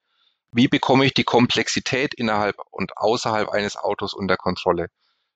[0.53, 4.89] Wie bekomme ich die Komplexität innerhalb und außerhalb eines Autos unter Kontrolle?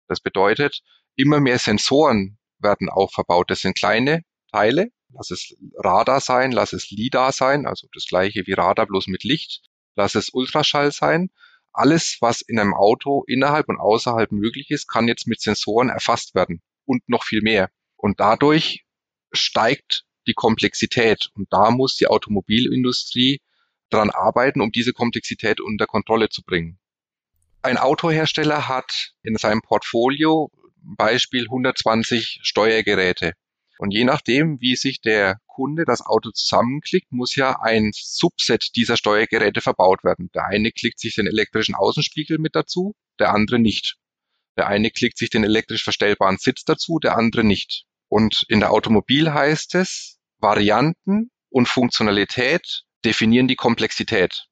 [0.09, 0.83] Das bedeutet,
[1.15, 3.51] immer mehr Sensoren werden auch verbaut.
[3.51, 4.91] Das sind kleine Teile.
[5.15, 9.25] Lass es Radar sein, lass es LIDAR sein, also das gleiche wie Radar bloß mit
[9.25, 9.63] Licht.
[9.95, 11.31] Lass es Ultraschall sein.
[11.73, 16.35] Alles, was in einem Auto innerhalb und außerhalb möglich ist, kann jetzt mit Sensoren erfasst
[16.35, 17.71] werden und noch viel mehr.
[17.97, 18.85] Und dadurch
[19.33, 21.31] steigt die Komplexität.
[21.35, 23.41] Und da muss die Automobilindustrie
[23.91, 26.79] daran arbeiten, um diese Komplexität unter Kontrolle zu bringen.
[27.63, 33.35] Ein Autohersteller hat in seinem Portfolio Beispiel 120 Steuergeräte.
[33.79, 38.97] Und je nachdem, wie sich der Kunde das Auto zusammenklickt, muss ja ein Subset dieser
[38.97, 40.31] Steuergeräte verbaut werden.
[40.35, 43.97] Der eine klickt sich den elektrischen Außenspiegel mit dazu, der andere nicht.
[44.57, 47.85] Der eine klickt sich den elektrisch verstellbaren Sitz dazu, der andere nicht.
[48.09, 54.47] Und in der Automobil heißt es, Varianten und Funktionalität definieren die Komplexität.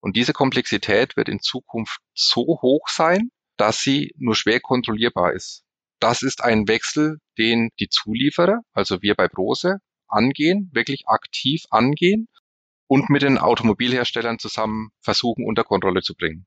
[0.00, 5.64] Und diese Komplexität wird in Zukunft so hoch sein, dass sie nur schwer kontrollierbar ist.
[6.02, 9.76] Das ist ein Wechsel, den die Zulieferer, also wir bei Brose,
[10.08, 12.26] angehen, wirklich aktiv angehen
[12.88, 16.44] und mit den Automobilherstellern zusammen versuchen, unter Kontrolle zu bringen.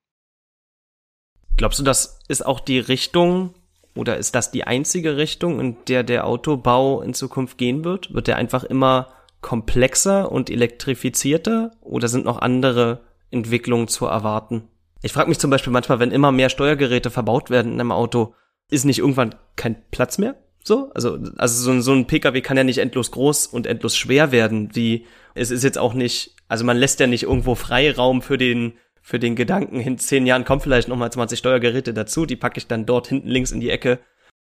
[1.56, 3.56] Glaubst du, das ist auch die Richtung
[3.96, 8.14] oder ist das die einzige Richtung, in der der Autobau in Zukunft gehen wird?
[8.14, 14.68] Wird der einfach immer komplexer und elektrifizierter oder sind noch andere Entwicklungen zu erwarten?
[15.02, 18.36] Ich frage mich zum Beispiel manchmal, wenn immer mehr Steuergeräte verbaut werden in einem Auto,
[18.70, 20.36] ist nicht irgendwann kein Platz mehr?
[20.64, 23.96] So, also, also so, ein, so ein Pkw kann ja nicht endlos groß und endlos
[23.96, 28.24] schwer werden, wie es ist jetzt auch nicht, also man lässt ja nicht irgendwo Freiraum
[28.24, 32.36] für den, für den Gedanken, in zehn Jahren kommen vielleicht nochmal 20 Steuergeräte dazu, die
[32.36, 34.00] packe ich dann dort hinten links in die Ecke,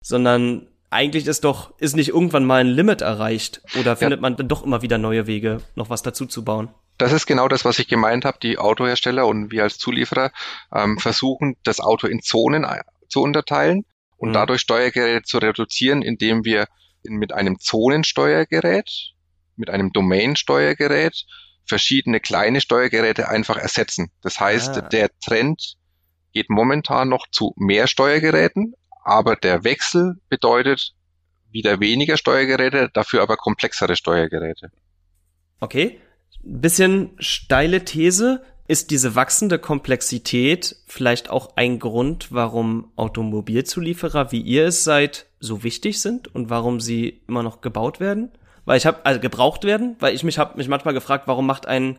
[0.02, 4.22] sondern eigentlich ist doch, ist nicht irgendwann mal ein Limit erreicht oder findet ja.
[4.22, 6.70] man dann doch immer wieder neue Wege, noch was dazu zu bauen?
[6.98, 8.38] Das ist genau das, was ich gemeint habe.
[8.42, 10.32] Die Autohersteller und wir als Zulieferer
[10.74, 12.66] ähm, versuchen, das Auto in Zonen
[13.10, 13.84] zu unterteilen
[14.18, 14.34] und mhm.
[14.34, 16.68] dadurch Steuergeräte zu reduzieren, indem wir
[17.04, 19.14] mit einem Zonensteuergerät,
[19.56, 21.26] mit einem Domain-Steuergerät
[21.66, 24.12] verschiedene kleine Steuergeräte einfach ersetzen.
[24.22, 24.82] Das heißt, ah.
[24.82, 25.76] der Trend
[26.34, 30.94] geht momentan noch zu mehr Steuergeräten, aber der Wechsel bedeutet
[31.50, 34.72] wieder weniger Steuergeräte, dafür aber komplexere Steuergeräte.
[35.60, 36.00] Okay.
[36.44, 38.44] Bisschen steile These.
[38.68, 45.64] Ist diese wachsende Komplexität vielleicht auch ein Grund, warum Automobilzulieferer, wie ihr es seid, so
[45.64, 48.32] wichtig sind und warum sie immer noch gebaut werden?
[48.66, 51.66] Weil ich habe also gebraucht werden, weil ich mich habe mich manchmal gefragt, warum macht
[51.66, 51.98] ein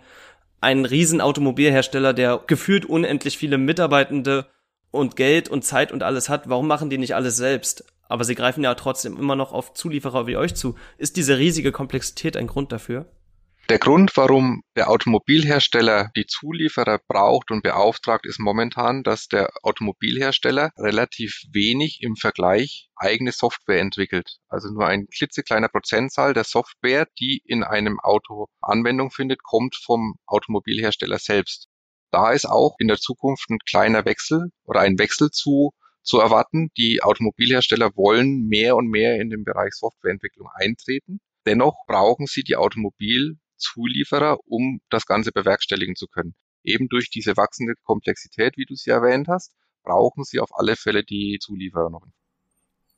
[0.60, 4.46] ein Riesenautomobilhersteller, der gefühlt unendlich viele Mitarbeitende
[4.90, 7.84] und Geld und Zeit und alles hat, warum machen die nicht alles selbst?
[8.08, 10.74] Aber sie greifen ja trotzdem immer noch auf Zulieferer wie euch zu.
[10.96, 13.06] Ist diese riesige Komplexität ein Grund dafür?
[13.70, 20.70] Der Grund, warum der Automobilhersteller die Zulieferer braucht und beauftragt, ist momentan, dass der Automobilhersteller
[20.78, 24.38] relativ wenig im Vergleich eigene Software entwickelt.
[24.48, 30.14] Also nur ein klitzekleiner Prozentzahl der Software, die in einem Auto Anwendung findet, kommt vom
[30.24, 31.68] Automobilhersteller selbst.
[32.10, 36.70] Da ist auch in der Zukunft ein kleiner Wechsel oder ein Wechsel zu zu erwarten.
[36.78, 41.20] Die Automobilhersteller wollen mehr und mehr in den Bereich Softwareentwicklung eintreten.
[41.44, 46.34] Dennoch brauchen sie die Automobil Zulieferer, um das Ganze bewerkstelligen zu können.
[46.64, 51.04] Eben durch diese wachsende Komplexität, wie du sie erwähnt hast, brauchen sie auf alle Fälle
[51.04, 52.06] die Zulieferer noch.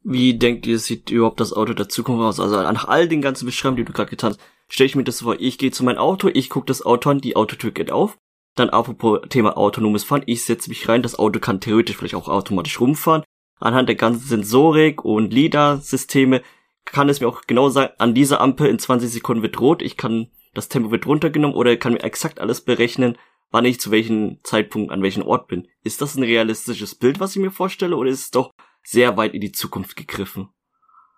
[0.02, 2.40] Wie denkt ihr, sieht überhaupt das Auto der Zukunft aus?
[2.40, 5.20] Also nach all den ganzen Beschreibungen, die du gerade getan hast, stelle ich mir das
[5.20, 8.16] vor, ich gehe zu meinem Auto, ich gucke das Auto an, die Autotür geht auf,
[8.54, 12.28] dann apropos Thema autonomes Fahren, ich setze mich rein, das Auto kann theoretisch vielleicht auch
[12.28, 13.24] automatisch rumfahren.
[13.58, 16.42] Anhand der ganzen Sensorik und LIDAR-Systeme
[16.86, 19.98] kann es mir auch genau sagen, an dieser Ampel in 20 Sekunden wird rot, ich
[19.98, 23.16] kann das Tempo wird runtergenommen oder kann mir exakt alles berechnen,
[23.50, 25.68] wann ich zu welchem Zeitpunkt an welchem Ort bin.
[25.82, 29.34] Ist das ein realistisches Bild, was ich mir vorstelle, oder ist es doch sehr weit
[29.34, 30.48] in die Zukunft gegriffen?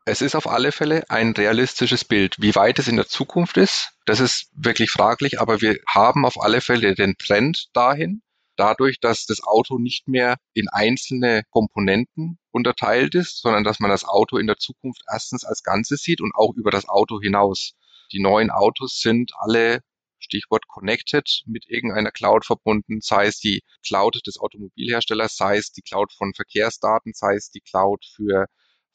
[0.04, 2.36] Es ist auf alle Fälle ein realistisches Bild.
[2.40, 6.40] Wie weit es in der Zukunft ist, das ist wirklich fraglich, aber wir haben auf
[6.40, 8.20] alle Fälle den Trend dahin,
[8.56, 14.04] dadurch, dass das Auto nicht mehr in einzelne Komponenten unterteilt ist, sondern dass man das
[14.04, 17.74] Auto in der Zukunft erstens als Ganzes sieht und auch über das Auto hinaus.
[18.12, 19.80] Die neuen Autos sind alle
[20.18, 25.82] Stichwort connected mit irgendeiner Cloud verbunden, sei es die Cloud des Automobilherstellers, sei es die
[25.82, 28.46] Cloud von Verkehrsdaten, sei es die Cloud für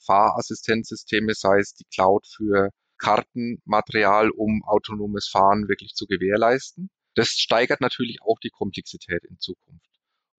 [0.05, 6.89] Fahrassistenzsysteme, sei es die Cloud für Kartenmaterial, um autonomes Fahren wirklich zu gewährleisten.
[7.15, 9.89] Das steigert natürlich auch die Komplexität in Zukunft.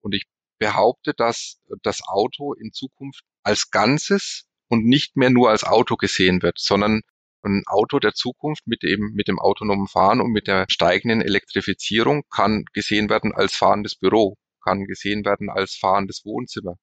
[0.01, 0.25] Und ich
[0.57, 6.41] behaupte, dass das Auto in Zukunft als Ganzes und nicht mehr nur als Auto gesehen
[6.41, 7.01] wird, sondern
[7.43, 12.23] ein Auto der Zukunft mit dem, mit dem autonomen Fahren und mit der steigenden Elektrifizierung
[12.29, 16.75] kann gesehen werden als fahrendes Büro, kann gesehen werden als fahrendes Wohnzimmer.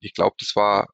[0.00, 0.88] Ich glaube, das war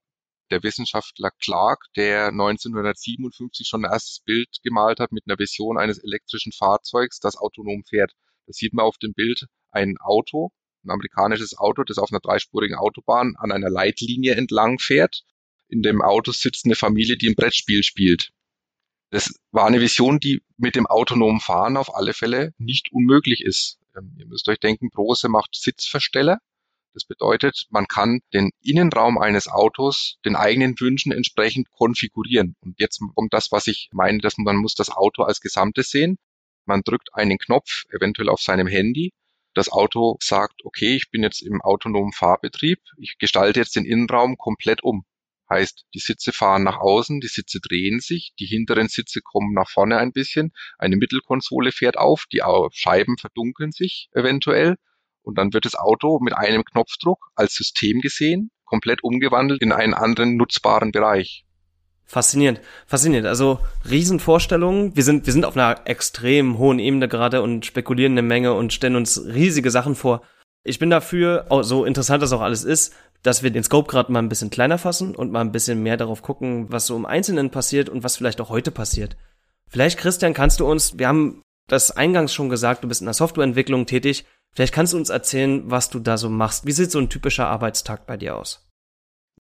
[0.51, 5.99] der Wissenschaftler Clark, der 1957 schon ein erstes Bild gemalt hat mit einer Vision eines
[5.99, 8.13] elektrischen Fahrzeugs, das autonom fährt.
[8.47, 10.51] Da sieht man auf dem Bild ein Auto,
[10.85, 15.23] ein amerikanisches Auto, das auf einer dreispurigen Autobahn an einer Leitlinie entlang fährt.
[15.69, 18.33] In dem Auto sitzt eine Familie, die ein Brettspiel spielt.
[19.11, 23.79] Das war eine Vision, die mit dem autonomen Fahren auf alle Fälle nicht unmöglich ist.
[23.97, 26.39] Ähm, ihr müsst euch denken, Brose macht Sitzversteller.
[26.93, 32.57] Das bedeutet, man kann den Innenraum eines Autos den eigenen Wünschen entsprechend konfigurieren.
[32.61, 36.19] Und jetzt kommt das, was ich meine, dass man muss das Auto als Gesamtes sehen.
[36.65, 39.13] Man drückt einen Knopf, eventuell auf seinem Handy,
[39.55, 44.37] Das Auto sagt, okay, ich bin jetzt im autonomen Fahrbetrieb, ich gestalte jetzt den Innenraum
[44.37, 45.05] komplett um.
[45.51, 49.69] Heißt, die Sitze fahren nach außen, die Sitze drehen sich, die hinteren Sitze kommen nach
[49.69, 54.77] vorne ein bisschen, eine Mittelkonsole fährt auf, die Scheiben verdunkeln sich eventuell
[55.23, 59.95] und dann wird das Auto mit einem Knopfdruck als System gesehen, komplett umgewandelt in einen
[59.95, 61.45] anderen nutzbaren Bereich.
[62.07, 63.29] Faszinierend, faszinierend.
[63.29, 64.97] Also Riesenvorstellungen.
[64.97, 68.73] Wir sind, wir sind auf einer extrem hohen Ebene gerade und spekulieren eine Menge und
[68.73, 70.23] stellen uns riesige Sachen vor.
[70.65, 74.21] Ich bin dafür, so interessant das auch alles ist, dass wir den Scope gerade mal
[74.21, 77.51] ein bisschen kleiner fassen und mal ein bisschen mehr darauf gucken, was so im Einzelnen
[77.51, 79.17] passiert und was vielleicht auch heute passiert.
[79.69, 83.15] Vielleicht, Christian, kannst du uns, wir haben das eingangs schon gesagt, du bist in der
[83.15, 84.25] Softwareentwicklung tätig.
[84.53, 86.67] Vielleicht kannst du uns erzählen, was du da so machst.
[86.67, 88.67] Wie sieht so ein typischer Arbeitstag bei dir aus?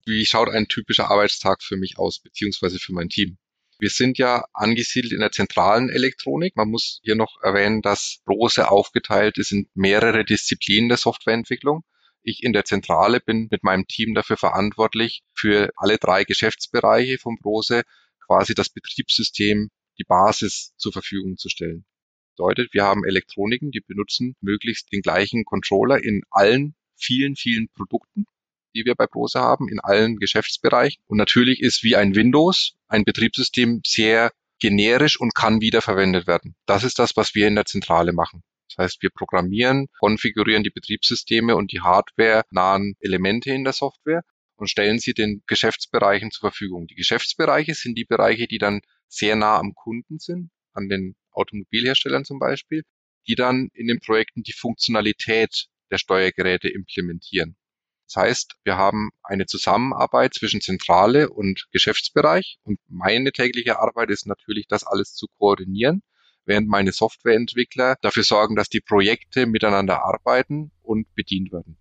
[0.06, 3.36] Wie schaut ein typischer Arbeitstag für mich aus, beziehungsweise für mein Team?
[3.78, 6.56] Wir sind ja angesiedelt in der zentralen Elektronik.
[6.56, 11.82] Man muss hier noch erwähnen, dass Rose aufgeteilt ist in mehrere Disziplinen der Softwareentwicklung.
[12.24, 17.36] Ich in der Zentrale bin mit meinem Team dafür verantwortlich, für alle drei Geschäftsbereiche von
[17.40, 17.82] Brose
[18.26, 21.84] quasi das Betriebssystem, die Basis zur Verfügung zu stellen.
[22.36, 28.24] Bedeutet, wir haben Elektroniken, die benutzen möglichst den gleichen Controller in allen vielen, vielen Produkten,
[28.74, 31.02] die wir bei Brose haben, in allen Geschäftsbereichen.
[31.06, 36.56] Und natürlich ist wie ein Windows ein Betriebssystem sehr generisch und kann wiederverwendet werden.
[36.64, 38.42] Das ist das, was wir in der Zentrale machen.
[38.76, 44.22] Das heißt, wir programmieren, konfigurieren die Betriebssysteme und die hardware-nahen Elemente in der Software
[44.56, 46.86] und stellen sie den Geschäftsbereichen zur Verfügung.
[46.86, 52.24] Die Geschäftsbereiche sind die Bereiche, die dann sehr nah am Kunden sind, an den Automobilherstellern
[52.24, 52.82] zum Beispiel,
[53.28, 57.56] die dann in den Projekten die Funktionalität der Steuergeräte implementieren.
[58.06, 64.26] Das heißt, wir haben eine Zusammenarbeit zwischen Zentrale und Geschäftsbereich und meine tägliche Arbeit ist
[64.26, 66.02] natürlich, das alles zu koordinieren
[66.46, 71.76] während meine Softwareentwickler dafür sorgen, dass die Projekte miteinander arbeiten und bedient werden.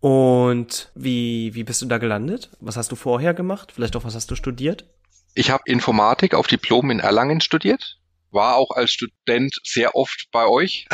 [0.00, 2.50] Und wie, wie bist du da gelandet?
[2.60, 3.72] Was hast du vorher gemacht?
[3.72, 4.86] Vielleicht auch was hast du studiert?
[5.34, 7.98] Ich habe Informatik auf Diplom in Erlangen studiert.
[8.30, 10.88] War auch als Student sehr oft bei euch.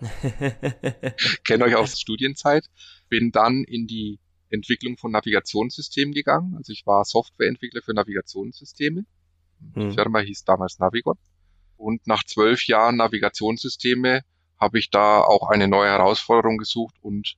[1.44, 2.66] Kenne euch aus Studienzeit.
[3.08, 4.18] Bin dann in die
[4.50, 6.54] Entwicklung von Navigationssystemen gegangen.
[6.56, 9.04] Also ich war Softwareentwickler für Navigationssysteme.
[9.60, 9.92] Die hm.
[9.92, 11.18] Firma hieß damals Navigon.
[11.78, 14.22] Und nach zwölf Jahren Navigationssysteme
[14.58, 17.36] habe ich da auch eine neue Herausforderung gesucht und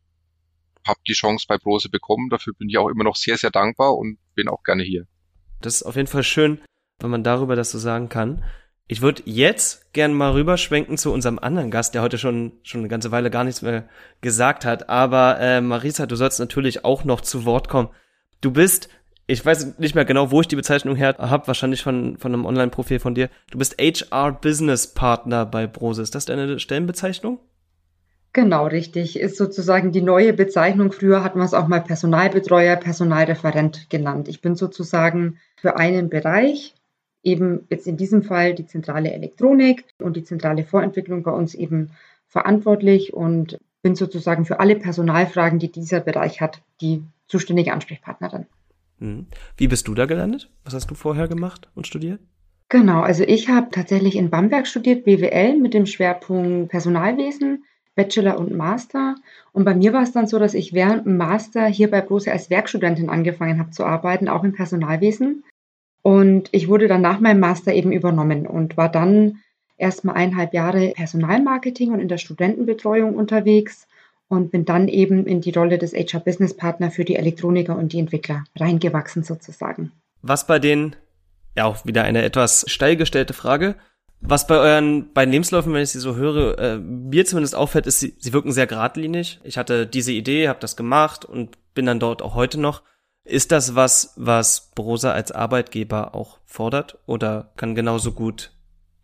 [0.86, 2.30] habe die Chance bei Brose bekommen.
[2.30, 5.06] Dafür bin ich auch immer noch sehr, sehr dankbar und bin auch gerne hier.
[5.60, 6.60] Das ist auf jeden Fall schön,
[7.00, 8.42] wenn man darüber das so sagen kann.
[8.88, 12.88] Ich würde jetzt gern mal rüberschwenken zu unserem anderen Gast, der heute schon schon eine
[12.88, 13.88] ganze Weile gar nichts mehr
[14.20, 14.88] gesagt hat.
[14.88, 17.90] Aber äh, Marisa, du sollst natürlich auch noch zu Wort kommen.
[18.40, 18.88] Du bist
[19.30, 22.44] ich weiß nicht mehr genau, wo ich die Bezeichnung her habe, wahrscheinlich von, von einem
[22.44, 23.30] Online-Profil von dir.
[23.52, 26.02] Du bist HR Business Partner bei Brose.
[26.02, 27.38] Ist das deine Stellenbezeichnung?
[28.32, 29.18] Genau, richtig.
[29.18, 30.90] Ist sozusagen die neue Bezeichnung.
[30.90, 34.28] Früher hatten wir es auch mal Personalbetreuer, Personalreferent genannt.
[34.28, 36.74] Ich bin sozusagen für einen Bereich,
[37.22, 41.90] eben jetzt in diesem Fall die zentrale Elektronik und die zentrale Vorentwicklung bei uns eben
[42.26, 48.46] verantwortlich und bin sozusagen für alle Personalfragen, die dieser Bereich hat, die zuständige Ansprechpartnerin.
[49.00, 49.26] Mhm.
[49.56, 50.50] Wie bist du da gelandet?
[50.64, 52.20] Was hast du vorher gemacht und studiert?
[52.68, 57.64] Genau, also ich habe tatsächlich in Bamberg studiert, BWL mit dem Schwerpunkt Personalwesen,
[57.96, 59.16] Bachelor und Master.
[59.52, 62.30] Und bei mir war es dann so, dass ich während dem Master hier bei Brose
[62.30, 65.42] als Werkstudentin angefangen habe zu arbeiten, auch im Personalwesen.
[66.02, 69.40] Und ich wurde dann nach meinem Master eben übernommen und war dann
[69.76, 73.88] erstmal eineinhalb Jahre Personalmarketing und in der Studentenbetreuung unterwegs
[74.30, 77.92] und bin dann eben in die Rolle des HR Business Partner für die Elektroniker und
[77.92, 79.90] die Entwickler reingewachsen sozusagen.
[80.22, 80.94] Was bei den,
[81.56, 83.74] ja auch wieder eine etwas steil gestellte Frage,
[84.20, 87.98] was bei euren beiden Lebensläufen, wenn ich sie so höre, äh, mir zumindest auffällt, ist,
[87.98, 89.40] sie, sie wirken sehr geradlinig.
[89.42, 92.82] Ich hatte diese Idee, habe das gemacht und bin dann dort auch heute noch.
[93.24, 98.52] Ist das was, was Brosa als Arbeitgeber auch fordert oder kann genauso gut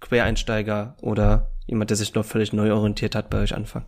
[0.01, 3.87] Quereinsteiger oder jemand, der sich noch völlig neu orientiert hat, bei euch anfangen?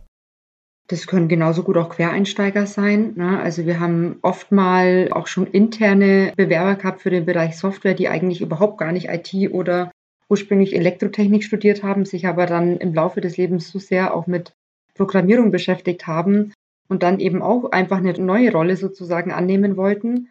[0.89, 3.13] Das können genauso gut auch Quereinsteiger sein.
[3.15, 3.39] Ne?
[3.39, 8.09] Also wir haben oft mal auch schon interne Bewerber gehabt für den Bereich Software, die
[8.09, 9.91] eigentlich überhaupt gar nicht IT oder
[10.29, 14.53] ursprünglich Elektrotechnik studiert haben, sich aber dann im Laufe des Lebens so sehr auch mit
[14.95, 16.53] Programmierung beschäftigt haben
[16.87, 20.29] und dann eben auch einfach eine neue Rolle sozusagen annehmen wollten.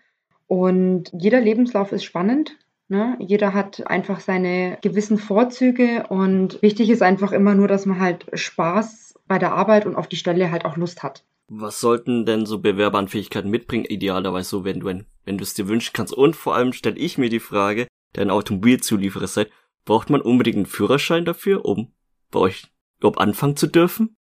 [0.49, 2.57] Und jeder Lebenslauf ist spannend.
[2.89, 3.17] Ne?
[3.21, 8.27] Jeder hat einfach seine gewissen Vorzüge und wichtig ist einfach immer nur, dass man halt
[8.33, 11.25] Spaß bei der Arbeit und auf die Stelle halt auch Lust hat.
[11.49, 13.85] Was sollten denn so Bewerber an Fähigkeiten mitbringen?
[13.85, 16.15] Idealerweise so, wenn du, wenn du es dir wünschen kannst.
[16.15, 19.51] Und vor allem stelle ich mir die Frage, der ein Automobilzulieferer seid,
[19.85, 21.93] braucht man unbedingt einen Führerschein dafür, um
[22.31, 22.65] bei euch
[22.99, 24.17] überhaupt anfangen zu dürfen?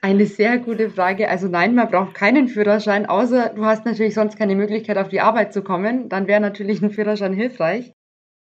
[0.00, 1.28] Eine sehr gute Frage.
[1.28, 5.20] Also nein, man braucht keinen Führerschein, außer du hast natürlich sonst keine Möglichkeit, auf die
[5.20, 6.08] Arbeit zu kommen.
[6.08, 7.92] Dann wäre natürlich ein Führerschein hilfreich.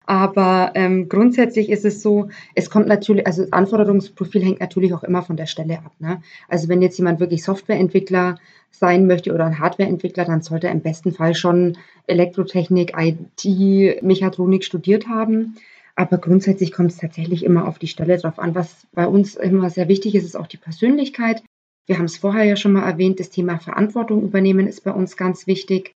[0.06, 5.04] Aber ähm, grundsätzlich ist es so, es kommt natürlich, also das Anforderungsprofil hängt natürlich auch
[5.04, 5.92] immer von der Stelle ab.
[5.98, 6.22] Ne?
[6.48, 8.38] Also wenn jetzt jemand wirklich Softwareentwickler
[8.70, 11.76] sein möchte oder ein Hardwareentwickler, dann sollte er im besten Fall schon
[12.06, 15.56] Elektrotechnik, IT, Mechatronik studiert haben.
[15.94, 18.54] Aber grundsätzlich kommt es tatsächlich immer auf die Stelle drauf an.
[18.54, 21.42] Was bei uns immer sehr wichtig ist, ist auch die Persönlichkeit.
[21.86, 25.16] Wir haben es vorher ja schon mal erwähnt, das Thema Verantwortung übernehmen ist bei uns
[25.16, 25.92] ganz wichtig.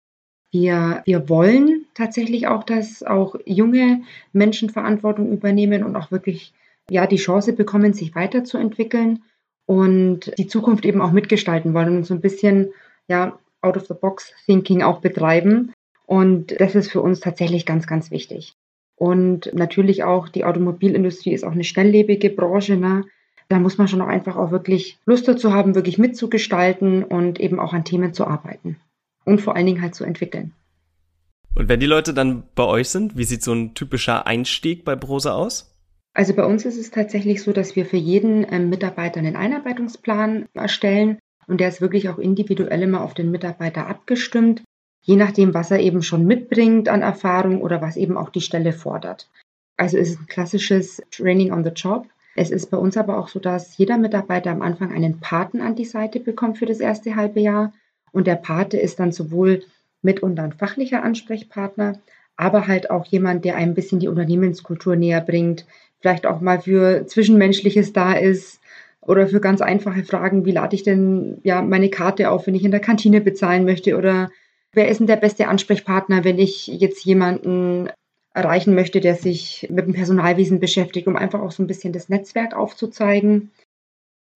[0.52, 6.52] Wir, wir wollen tatsächlich auch, dass auch junge Menschen Verantwortung übernehmen und auch wirklich
[6.90, 9.22] ja, die Chance bekommen, sich weiterzuentwickeln
[9.66, 12.68] und die Zukunft eben auch mitgestalten wollen und so ein bisschen
[13.08, 15.72] ja, out of the box thinking auch betreiben.
[16.06, 18.52] Und das ist für uns tatsächlich ganz, ganz wichtig.
[18.94, 22.76] Und natürlich auch die Automobilindustrie ist auch eine schnelllebige Branche.
[22.76, 23.04] Ne?
[23.48, 27.58] Da muss man schon auch einfach auch wirklich Lust dazu haben, wirklich mitzugestalten und eben
[27.58, 28.76] auch an Themen zu arbeiten
[29.24, 30.52] und vor allen Dingen halt zu entwickeln.
[31.56, 34.94] Und wenn die Leute dann bei euch sind, wie sieht so ein typischer Einstieg bei
[34.94, 35.74] Brose aus?
[36.14, 40.46] Also bei uns ist es tatsächlich so, dass wir für jeden ähm, Mitarbeiter einen Einarbeitungsplan
[40.54, 44.62] erstellen und der ist wirklich auch individuell immer auf den Mitarbeiter abgestimmt
[45.06, 48.72] je nachdem, was er eben schon mitbringt an Erfahrung oder was eben auch die Stelle
[48.72, 49.30] fordert.
[49.76, 52.06] Also es ist ein klassisches Training on the Job.
[52.34, 55.76] Es ist bei uns aber auch so, dass jeder Mitarbeiter am Anfang einen Paten an
[55.76, 57.72] die Seite bekommt für das erste halbe Jahr.
[58.10, 59.62] Und der Pate ist dann sowohl
[60.06, 62.00] mitunter ein fachlicher Ansprechpartner,
[62.36, 65.66] aber halt auch jemand, der ein bisschen die Unternehmenskultur näher bringt,
[66.00, 68.60] vielleicht auch mal für Zwischenmenschliches da ist
[69.02, 72.64] oder für ganz einfache Fragen, wie lade ich denn ja meine Karte auf, wenn ich
[72.64, 74.30] in der Kantine bezahlen möchte oder
[74.72, 77.88] wer ist denn der beste Ansprechpartner, wenn ich jetzt jemanden
[78.34, 82.08] erreichen möchte, der sich mit dem Personalwesen beschäftigt, um einfach auch so ein bisschen das
[82.08, 83.50] Netzwerk aufzuzeigen.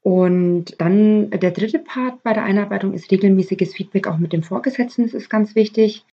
[0.02, 5.04] Und dann der dritte Part bei der Einarbeitung ist regelmäßiges Feedback auch mit dem Vorgesetzten.
[5.04, 6.04] Das ist ganz wichtig.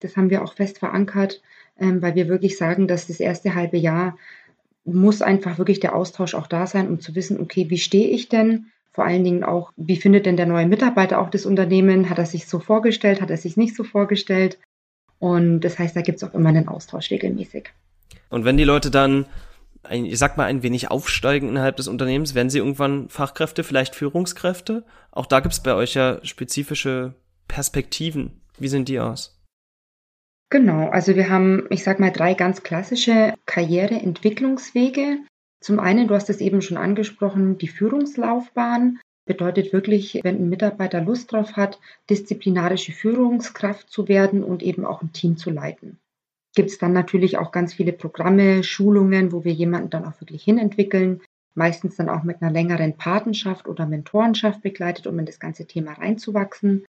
[0.00, 1.42] Das haben wir auch fest verankert,
[1.78, 4.18] ähm, weil wir wirklich sagen, dass das erste halbe Jahr
[4.84, 8.28] muss einfach wirklich der Austausch auch da sein, um zu wissen, okay, wie stehe ich
[8.28, 8.66] denn?
[8.92, 12.08] Vor allen Dingen auch, wie findet denn der neue Mitarbeiter auch das Unternehmen?
[12.08, 13.20] Hat er sich so vorgestellt?
[13.20, 14.58] Hat er sich nicht so vorgestellt?
[15.18, 17.70] Und das heißt, da gibt es auch immer einen Austausch regelmäßig.
[18.28, 19.26] Und wenn die Leute dann,
[19.90, 24.84] ich sag mal, ein wenig aufsteigen innerhalb des Unternehmens, werden sie irgendwann Fachkräfte, vielleicht Führungskräfte?
[25.10, 27.14] Auch da gibt es bei euch ja spezifische
[27.48, 28.40] Perspektiven.
[28.58, 29.36] Wie sehen die aus?
[30.50, 35.18] Genau, also wir haben, ich sag mal, drei ganz klassische Karriereentwicklungswege.
[35.60, 41.00] Zum einen, du hast es eben schon angesprochen, die Führungslaufbahn bedeutet wirklich, wenn ein Mitarbeiter
[41.00, 45.98] Lust drauf hat, disziplinarische Führungskraft zu werden und eben auch ein Team zu leiten.
[46.56, 50.42] Gibt es dann natürlich auch ganz viele Programme, Schulungen, wo wir jemanden dann auch wirklich
[50.42, 51.20] hinentwickeln,
[51.54, 55.92] meistens dann auch mit einer längeren Patenschaft oder Mentorenschaft begleitet, um in das ganze Thema
[55.92, 56.86] reinzuwachsen.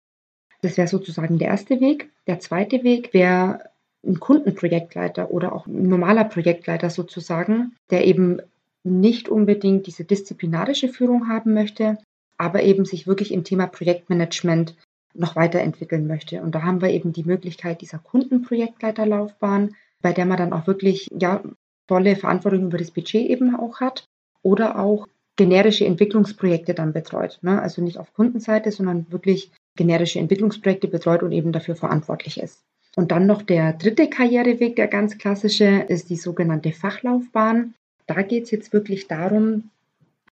[0.63, 2.11] Das wäre sozusagen der erste Weg.
[2.27, 3.71] Der zweite Weg wäre
[4.05, 8.41] ein Kundenprojektleiter oder auch ein normaler Projektleiter sozusagen, der eben
[8.83, 11.99] nicht unbedingt diese disziplinarische Führung haben möchte,
[12.37, 14.75] aber eben sich wirklich im Thema Projektmanagement
[15.15, 16.43] noch weiterentwickeln möchte.
[16.43, 21.09] Und da haben wir eben die Möglichkeit dieser Kundenprojektleiterlaufbahn, bei der man dann auch wirklich
[21.19, 21.43] ja
[21.89, 24.09] volle Verantwortung über das Budget eben auch hat
[24.43, 25.07] oder auch
[25.37, 27.39] generische Entwicklungsprojekte dann betreut.
[27.43, 27.61] Ne?
[27.61, 32.63] Also nicht auf Kundenseite, sondern wirklich generische Entwicklungsprojekte betreut und eben dafür verantwortlich ist.
[32.95, 37.75] Und dann noch der dritte Karriereweg, der ganz klassische, ist die sogenannte Fachlaufbahn.
[38.07, 39.71] Da geht es jetzt wirklich darum,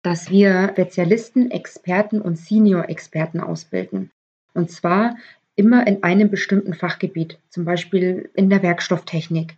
[0.01, 4.09] dass wir Spezialisten, Experten und Senior-Experten ausbilden.
[4.57, 5.17] Und zwar
[5.55, 9.55] immer in einem bestimmten Fachgebiet, zum Beispiel in der Werkstofftechnik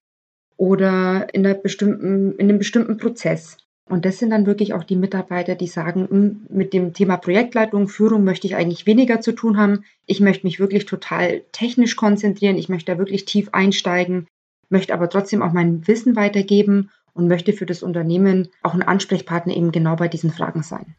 [0.58, 3.56] oder in, einer bestimmten, in einem bestimmten Prozess.
[3.86, 7.88] Und das sind dann wirklich auch die Mitarbeiter, die sagen, hm, mit dem Thema Projektleitung,
[7.88, 9.86] Führung möchte ich eigentlich weniger zu tun haben.
[10.06, 12.58] Ich möchte mich wirklich total technisch konzentrieren.
[12.58, 14.28] Ich möchte da wirklich tief einsteigen,
[14.68, 19.56] möchte aber trotzdem auch mein Wissen weitergeben und möchte für das Unternehmen auch ein Ansprechpartner
[19.56, 20.93] eben genau bei diesen Fragen sein.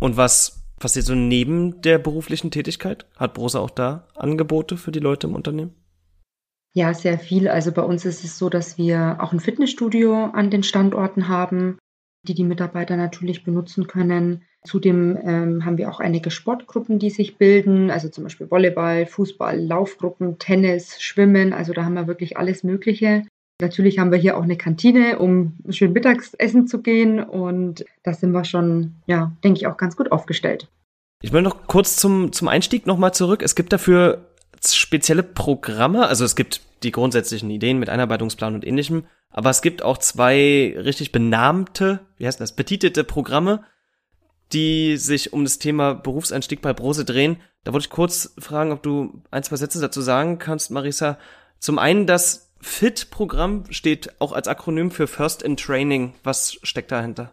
[0.00, 3.06] Und was passiert so neben der beruflichen Tätigkeit?
[3.16, 5.74] Hat Brosa auch da Angebote für die Leute im Unternehmen?
[6.74, 7.48] Ja, sehr viel.
[7.48, 11.78] Also bei uns ist es so, dass wir auch ein Fitnessstudio an den Standorten haben,
[12.26, 14.44] die die Mitarbeiter natürlich benutzen können.
[14.64, 19.58] Zudem ähm, haben wir auch einige Sportgruppen, die sich bilden, also zum Beispiel Volleyball, Fußball,
[19.58, 21.52] Laufgruppen, Tennis, Schwimmen.
[21.52, 23.24] Also da haben wir wirklich alles Mögliche.
[23.60, 27.20] Natürlich haben wir hier auch eine Kantine, um schön Mittagsessen zu gehen.
[27.22, 30.68] Und da sind wir schon, ja, denke ich, auch ganz gut aufgestellt.
[31.22, 33.42] Ich will noch kurz zum, zum Einstieg nochmal zurück.
[33.42, 34.26] Es gibt dafür
[34.64, 36.06] spezielle Programme.
[36.06, 39.04] Also es gibt die grundsätzlichen Ideen mit Einarbeitungsplan und ähnlichem.
[39.30, 43.64] Aber es gibt auch zwei richtig benahmte, wie heißt das, betitelte Programme,
[44.52, 47.38] die sich um das Thema Berufseinstieg bei Brose drehen.
[47.64, 51.18] Da wollte ich kurz fragen, ob du ein, zwei Sätze dazu sagen kannst, Marisa.
[51.58, 56.14] Zum einen, das FIT-Programm steht auch als Akronym für First in Training.
[56.24, 57.32] Was steckt dahinter?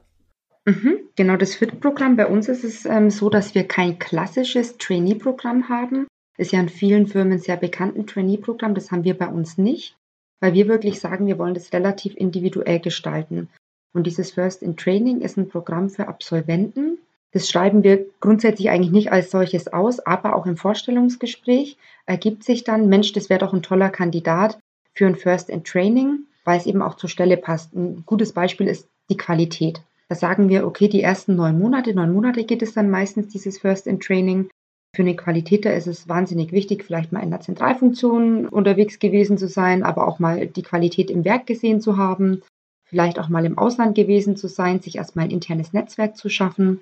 [0.66, 2.16] Mhm, genau, das FIT-Programm.
[2.16, 6.08] Bei uns ist es ähm, so, dass wir kein klassisches Trainee-Programm haben.
[6.38, 8.76] Ist ja in vielen Firmen sehr bekannten Trainee-Programm.
[8.76, 9.96] Das haben wir bei uns nicht,
[10.42, 13.50] weil wir wirklich sagen, wir wollen das relativ individuell gestalten.
[13.94, 16.98] Und dieses First in Training ist ein Programm für Absolventen.
[17.32, 22.64] Das schreiben wir grundsätzlich eigentlich nicht als solches aus, aber auch im Vorstellungsgespräch ergibt sich
[22.64, 24.58] dann, Mensch, das wäre doch ein toller Kandidat
[24.96, 27.74] für ein First in Training, weil es eben auch zur Stelle passt.
[27.76, 29.82] Ein gutes Beispiel ist die Qualität.
[30.08, 33.58] Da sagen wir, okay, die ersten neun Monate, neun Monate geht es dann meistens, dieses
[33.58, 34.50] First in Training.
[34.96, 39.48] Für eine Qualität, ist es wahnsinnig wichtig, vielleicht mal in der Zentralfunktion unterwegs gewesen zu
[39.48, 42.44] sein, aber auch mal die Qualität im Werk gesehen zu haben,
[42.86, 46.80] vielleicht auch mal im Ausland gewesen zu sein, sich erstmal ein internes Netzwerk zu schaffen.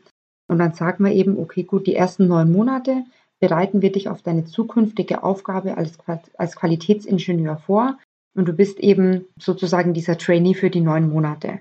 [0.48, 3.04] Und dann sagen wir eben, okay, gut, die ersten neun Monate
[3.44, 5.98] bereiten wir dich auf deine zukünftige Aufgabe als,
[6.38, 7.98] als Qualitätsingenieur vor.
[8.34, 11.60] Und du bist eben sozusagen dieser Trainee für die neun Monate.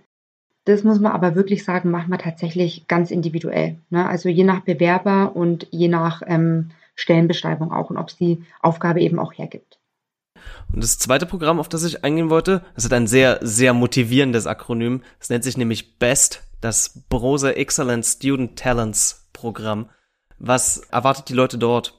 [0.64, 3.78] Das muss man aber wirklich sagen, machen wir tatsächlich ganz individuell.
[3.90, 4.08] Ne?
[4.08, 9.00] Also je nach Bewerber und je nach ähm, Stellenbeschreibung auch und ob es die Aufgabe
[9.00, 9.80] eben auch hergibt.
[10.72, 14.46] Und das zweite Programm, auf das ich eingehen wollte, das hat ein sehr, sehr motivierendes
[14.46, 15.02] Akronym.
[15.18, 19.88] Es nennt sich nämlich BEST, das Brose Excellent Student Talents Programm.
[20.44, 21.96] Was erwartet die Leute dort?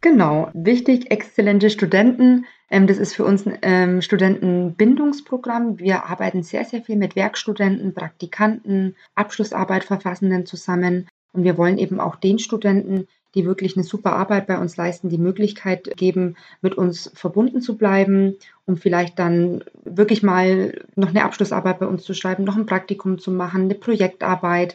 [0.00, 2.44] Genau, wichtig, exzellente Studenten.
[2.70, 5.78] Ähm, das ist für uns ein ähm, Studentenbindungsprogramm.
[5.78, 11.06] Wir arbeiten sehr, sehr viel mit Werkstudenten, Praktikanten, Abschlussarbeit Verfassenden zusammen.
[11.32, 13.06] Und wir wollen eben auch den Studenten,
[13.36, 17.76] die wirklich eine super Arbeit bei uns leisten, die Möglichkeit geben, mit uns verbunden zu
[17.76, 18.34] bleiben,
[18.66, 23.18] um vielleicht dann wirklich mal noch eine Abschlussarbeit bei uns zu schreiben, noch ein Praktikum
[23.18, 24.74] zu machen, eine Projektarbeit.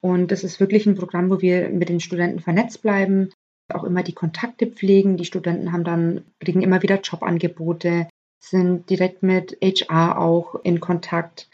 [0.00, 3.30] Und das ist wirklich ein Programm, wo wir mit den Studenten vernetzt bleiben,
[3.74, 5.16] auch immer die Kontakte pflegen.
[5.16, 8.08] Die Studenten haben dann, kriegen immer wieder Jobangebote,
[8.42, 11.48] sind direkt mit HR auch in Kontakt.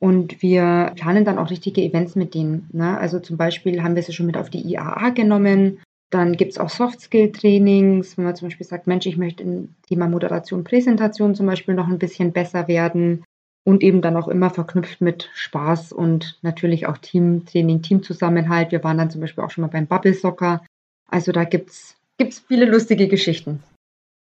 [0.00, 2.68] Und wir planen dann auch richtige Events mit denen.
[2.72, 2.96] Ne?
[2.98, 5.80] Also zum Beispiel haben wir sie schon mit auf die IAA genommen.
[6.10, 10.08] Dann gibt es auch Soft-Skill-Trainings, wenn man zum Beispiel sagt, Mensch, ich möchte im Thema
[10.08, 13.24] Moderation, Präsentation zum Beispiel noch ein bisschen besser werden.
[13.68, 18.72] Und eben dann auch immer verknüpft mit Spaß und natürlich auch Teamtraining, Teamzusammenhalt.
[18.72, 20.64] Wir waren dann zum Beispiel auch schon mal beim Bubble Soccer.
[21.06, 23.62] Also da gibt's, gibt's viele lustige Geschichten.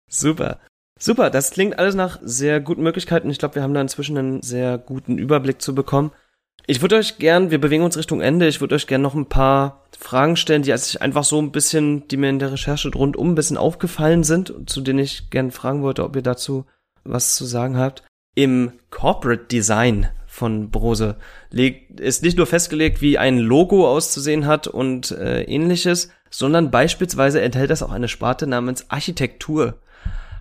[0.08, 0.60] Super.
[0.96, 3.30] Super, das klingt alles nach sehr guten Möglichkeiten.
[3.30, 6.12] Ich glaube, wir haben da inzwischen einen sehr guten Überblick zu bekommen.
[6.68, 9.26] Ich würde euch gern, wir bewegen uns Richtung Ende, ich würde euch gern noch ein
[9.26, 13.32] paar Fragen stellen, die sich einfach so ein bisschen, die mir in der Recherche rundum
[13.32, 16.64] ein bisschen aufgefallen sind, zu denen ich gern fragen wollte, ob ihr dazu
[17.02, 18.04] was zu sagen habt.
[18.34, 21.16] Im Corporate Design von Brose
[21.52, 27.70] ist nicht nur festgelegt, wie ein Logo auszusehen hat und äh, ähnliches, sondern beispielsweise enthält
[27.70, 29.78] das auch eine Sparte namens Architektur.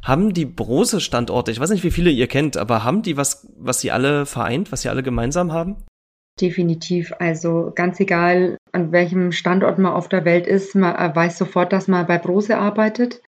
[0.02, 3.82] Haben die Brose-Standorte, ich weiß nicht, wie viele ihr kennt, aber haben die was, was
[3.82, 5.84] sie alle vereint, was sie alle gemeinsam haben?
[6.40, 7.14] Definitiv.
[7.20, 11.90] Also ganz egal, an welchem Standort man auf der Welt ist, man weiß sofort, dass
[11.90, 13.22] man bei Brose arbeitet.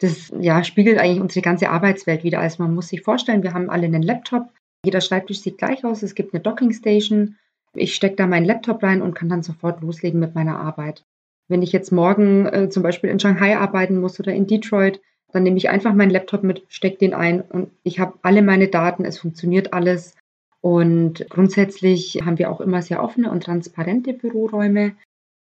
[0.00, 2.40] Das ja, spiegelt eigentlich unsere ganze Arbeitswelt wieder.
[2.40, 4.48] Also man muss sich vorstellen, wir haben alle einen Laptop.
[4.84, 6.02] Jeder Schreibtisch sieht gleich aus.
[6.02, 7.36] Es gibt eine Dockingstation.
[7.74, 11.04] Ich stecke da meinen Laptop rein und kann dann sofort loslegen mit meiner Arbeit.
[11.48, 15.00] Wenn ich jetzt morgen äh, zum Beispiel in Shanghai arbeiten muss oder in Detroit,
[15.32, 18.68] dann nehme ich einfach meinen Laptop mit, stecke den ein und ich habe alle meine
[18.68, 20.16] Daten, es funktioniert alles.
[20.60, 24.92] Und grundsätzlich haben wir auch immer sehr offene und transparente Büroräume.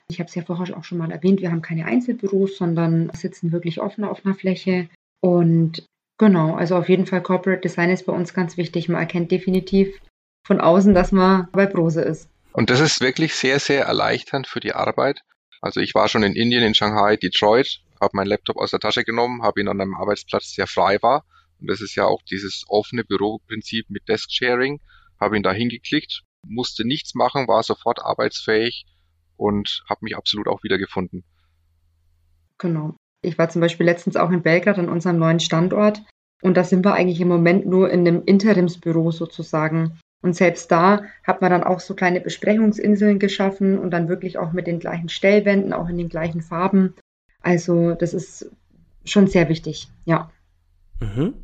[0.10, 3.52] Ich habe es ja vorher auch schon mal erwähnt, wir haben keine Einzelbüros, sondern sitzen
[3.52, 4.88] wirklich offen auf einer Fläche.
[5.20, 5.86] Und
[6.20, 8.88] genau, also auf jeden Fall Corporate Design ist bei uns ganz wichtig.
[8.88, 10.00] Man erkennt definitiv
[10.46, 12.30] von außen, dass man bei Brose ist.
[12.54, 15.22] Und das ist wirklich sehr, sehr erleichternd für die Arbeit,
[15.66, 19.04] also ich war schon in Indien, in Shanghai, Detroit, habe meinen Laptop aus der Tasche
[19.04, 21.26] genommen, habe ihn an einem Arbeitsplatz, der frei war.
[21.60, 24.80] Und das ist ja auch dieses offene Büroprinzip mit Desk Sharing.
[25.20, 28.86] Habe ihn da hingeklickt, musste nichts machen, war sofort arbeitsfähig
[29.38, 31.24] und habe mich absolut auch wiedergefunden.
[32.58, 32.96] Genau.
[33.22, 36.02] Ich war zum Beispiel letztens auch in Belgrad an unserem neuen Standort
[36.42, 39.98] und da sind wir eigentlich im Moment nur in einem Interimsbüro sozusagen.
[40.22, 44.54] Und selbst da hat man dann auch so kleine Besprechungsinseln geschaffen und dann wirklich auch
[44.54, 46.96] mit den gleichen Stellwänden, auch in den gleichen Farben.
[47.42, 48.52] Also das ist
[49.06, 50.32] schon sehr wichtig, ja.
[51.00, 51.36] Mhm.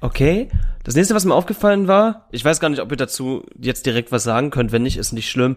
[0.00, 0.50] Okay.
[0.82, 4.12] Das nächste, was mir aufgefallen war, ich weiß gar nicht, ob ihr dazu jetzt direkt
[4.12, 5.56] was sagen könnt, wenn nicht, ist nicht schlimm.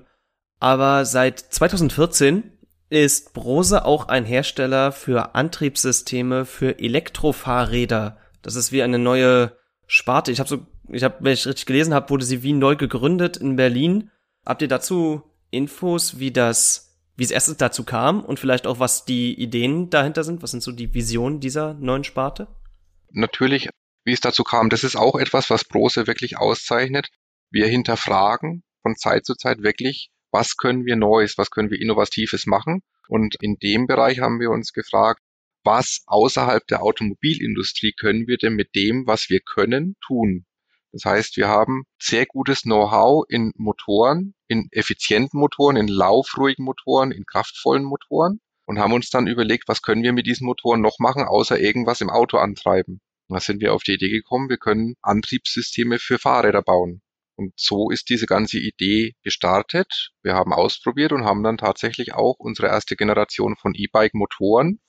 [0.60, 2.52] Aber seit 2014
[2.90, 8.18] ist Brose auch ein Hersteller für Antriebssysteme für Elektrofahrräder.
[8.42, 10.32] Das ist wie eine neue Sparte.
[10.32, 13.38] Ich habe so ich habe, wenn ich richtig gelesen habe, wurde sie wie neu gegründet
[13.38, 14.12] in Berlin.
[14.46, 19.06] Habt ihr dazu Infos, wie das, wie es erstens dazu kam und vielleicht auch, was
[19.06, 20.42] die Ideen dahinter sind?
[20.44, 22.48] Was sind so die Visionen dieser neuen Sparte?
[23.12, 23.70] Natürlich,
[24.04, 27.10] wie es dazu kam, das ist auch etwas, was Brose wirklich auszeichnet.
[27.50, 32.46] Wir hinterfragen von Zeit zu Zeit wirklich, was können wir Neues, was können wir Innovatives
[32.46, 32.82] machen.
[33.08, 35.22] Und in dem Bereich haben wir uns gefragt,
[35.64, 40.46] was außerhalb der Automobilindustrie können wir denn mit dem, was wir können, tun?
[40.92, 47.12] Das heißt, wir haben sehr gutes Know-how in Motoren, in effizienten Motoren, in laufruhigen Motoren,
[47.12, 51.00] in kraftvollen Motoren und haben uns dann überlegt, was können wir mit diesen Motoren noch
[51.00, 53.02] machen, außer irgendwas im Auto antreiben.
[53.28, 57.02] da sind wir auf die Idee gekommen, wir können Antriebssysteme für Fahrräder bauen.
[57.38, 60.10] Und so ist diese ganze Idee gestartet.
[60.24, 64.80] Wir haben ausprobiert und haben dann tatsächlich auch unsere erste Generation von E-Bike-Motoren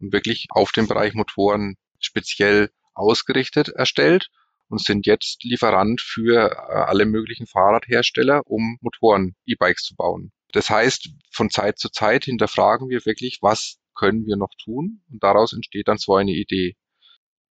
[0.00, 4.30] und wirklich auf den Bereich Motoren speziell ausgerichtet erstellt
[4.68, 10.32] und sind jetzt Lieferant für äh, alle möglichen Fahrradhersteller, um Motoren, E-Bikes zu bauen.
[10.52, 15.02] Das heißt, von Zeit zu Zeit hinterfragen wir wirklich, was können wir noch tun?
[15.10, 16.74] Und daraus entsteht dann so eine Idee.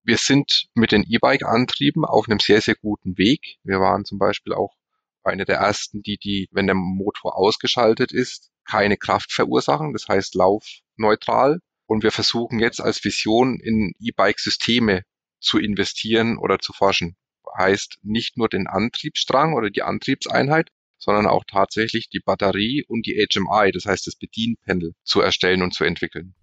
[0.08, 3.58] Wir sind mit den E-Bike-Antrieben auf einem sehr, sehr guten Weg.
[3.66, 4.74] Wir waren zum Beispiel auch
[5.22, 10.34] eine der ersten, die, die, wenn der Motor ausgeschaltet ist, keine Kraft verursachen, das heißt
[10.36, 11.60] laufneutral.
[11.88, 15.02] Und wir versuchen jetzt als Vision in E-Bike-Systeme
[15.42, 17.18] zu investieren oder zu forschen.
[17.58, 23.16] Heißt nicht nur den Antriebsstrang oder die Antriebseinheit, sondern auch tatsächlich die Batterie und die
[23.16, 26.34] HMI, das heißt das Bedienpendel, zu erstellen und zu entwickeln.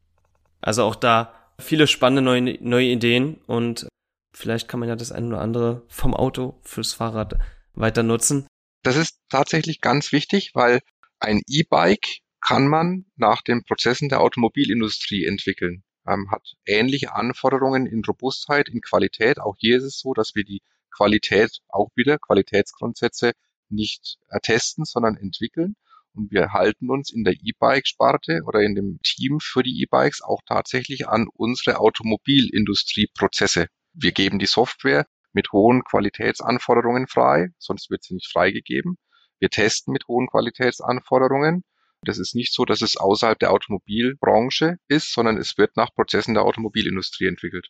[0.60, 3.88] Also auch da viele spannende neue, neue Ideen und
[4.34, 7.38] vielleicht kann man ja das eine oder andere vom Auto fürs Fahrrad
[7.74, 8.46] weiter nutzen.
[8.82, 10.80] Das ist tatsächlich ganz wichtig, weil
[11.18, 18.04] ein E-Bike kann man nach den Prozessen der Automobilindustrie entwickeln ähm, hat ähnliche Anforderungen in
[18.04, 19.40] Robustheit, in Qualität.
[19.40, 20.62] Auch hier ist es so, dass wir die
[20.94, 23.32] Qualität auch wieder, Qualitätsgrundsätze
[23.68, 25.76] nicht testen, sondern entwickeln.
[26.14, 30.40] Und wir halten uns in der E-Bike-Sparte oder in dem Team für die E-Bikes auch
[30.46, 33.66] tatsächlich an unsere Automobilindustrieprozesse.
[33.92, 38.96] Wir geben die Software mit hohen Qualitätsanforderungen frei, sonst wird sie nicht freigegeben.
[39.40, 41.64] Wir testen mit hohen Qualitätsanforderungen
[42.04, 46.34] das ist nicht so, dass es außerhalb der Automobilbranche ist, sondern es wird nach Prozessen
[46.34, 47.68] der Automobilindustrie entwickelt.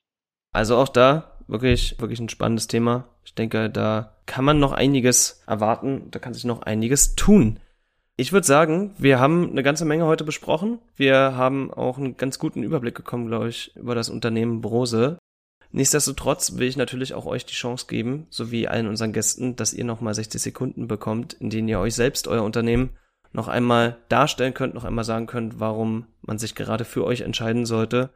[0.53, 3.09] Also auch da wirklich, wirklich ein spannendes Thema.
[3.25, 7.61] Ich denke, da kann man noch einiges erwarten, da kann sich noch einiges tun.
[8.17, 10.79] Ich würde sagen, wir haben eine ganze Menge heute besprochen.
[10.95, 15.19] Wir haben auch einen ganz guten Überblick bekommen, glaube ich, über das Unternehmen Brose.
[15.73, 19.85] Nichtsdestotrotz will ich natürlich auch euch die Chance geben, sowie allen unseren Gästen, dass ihr
[19.85, 22.91] nochmal 60 Sekunden bekommt, in denen ihr euch selbst euer Unternehmen
[23.33, 27.67] noch einmal darstellen könnt, noch einmal sagen könnt, warum man sich gerade für euch entscheiden
[27.67, 28.11] sollte.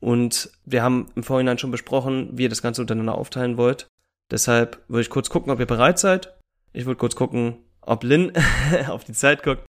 [0.00, 3.88] Und wir haben im Vorhinein schon besprochen, wie ihr das Ganze untereinander aufteilen wollt.
[4.30, 6.38] Deshalb würde ich kurz gucken, ob ihr bereit seid.
[6.72, 7.58] Ich würde kurz gucken,
[7.88, 8.32] ob Lin
[8.88, 9.64] auf die Zeit guckt.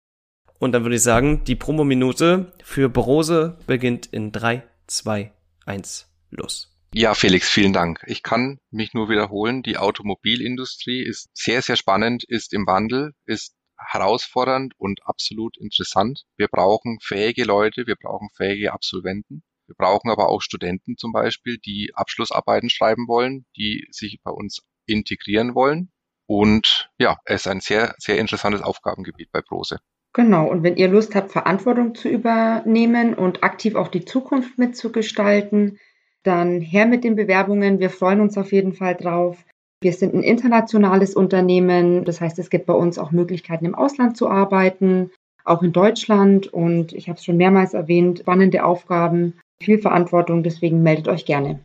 [0.59, 5.33] Und dann würde ich sagen, die Promo-Minute für Brose beginnt in 3, 2,
[5.67, 6.71] 1, los.
[6.95, 8.05] Ja, Felix, vielen Dank.
[8.07, 9.65] Ich kann mich nur wiederholen.
[9.65, 16.23] Die Automobilindustrie ist sehr, sehr spannend, ist im Wandel, ist herausfordernd und absolut interessant.
[16.37, 19.43] Wir brauchen fähige Leute, wir brauchen fähige Absolventen.
[19.67, 24.63] Wir brauchen aber auch Studenten zum Beispiel, die Abschlussarbeiten schreiben wollen, die sich bei uns
[24.87, 25.91] integrieren wollen.
[26.27, 29.79] Und ja, es ist ein sehr, sehr interessantes Aufgabengebiet bei Prose.
[30.15, 35.79] Genau, und wenn ihr Lust habt, Verantwortung zu übernehmen und aktiv auch die Zukunft mitzugestalten,
[36.23, 37.81] dann her mit den Bewerbungen.
[37.81, 39.45] Wir freuen uns auf jeden Fall drauf.
[39.81, 42.05] Wir sind ein internationales Unternehmen.
[42.05, 45.11] Das heißt, es gibt bei uns auch Möglichkeiten, im Ausland zu arbeiten,
[45.45, 46.47] auch in Deutschland.
[46.47, 50.43] Und ich habe es schon mehrmals erwähnt, spannende Aufgaben, viel Verantwortung.
[50.43, 51.65] Deswegen meldet euch gerne.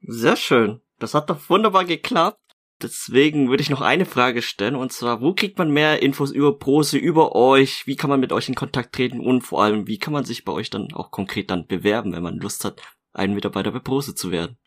[0.00, 0.80] Sehr schön.
[0.98, 2.38] Das hat doch wunderbar geklappt.
[2.80, 6.56] Deswegen würde ich noch eine Frage stellen, und zwar, wo kriegt man mehr Infos über
[6.56, 7.86] Prose, über euch?
[7.86, 9.18] Wie kann man mit euch in Kontakt treten?
[9.18, 12.22] Und vor allem, wie kann man sich bei euch dann auch konkret dann bewerben, wenn
[12.22, 12.80] man Lust hat,
[13.12, 14.58] ein Mitarbeiter bei Prose zu werden?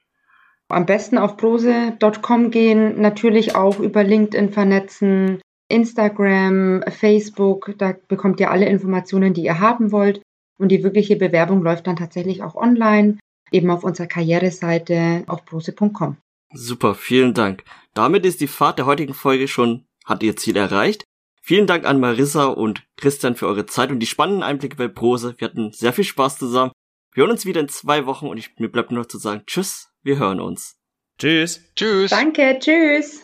[0.68, 8.51] Am besten auf brose.com gehen, natürlich auch über LinkedIn vernetzen, Instagram, Facebook, da bekommt ihr
[8.51, 10.22] alle Informationen, die ihr haben wollt.
[10.57, 13.18] Und die wirkliche Bewerbung läuft dann tatsächlich auch online,
[13.51, 16.18] eben auf unserer Karriereseite auf brose.com.
[16.53, 17.64] Super, vielen Dank.
[17.93, 21.03] Damit ist die Fahrt der heutigen Folge schon, hat ihr Ziel erreicht.
[21.41, 25.35] Vielen Dank an Marissa und Christian für eure Zeit und die spannenden Einblicke bei Brose.
[25.37, 26.71] Wir hatten sehr viel Spaß zusammen.
[27.13, 29.43] Wir hören uns wieder in zwei Wochen und ich, mir bleibt nur noch zu sagen,
[29.47, 30.77] tschüss wir hören uns.
[31.17, 31.61] Tschüss.
[31.75, 32.09] Tschüss.
[32.09, 33.21] Danke, tschüss.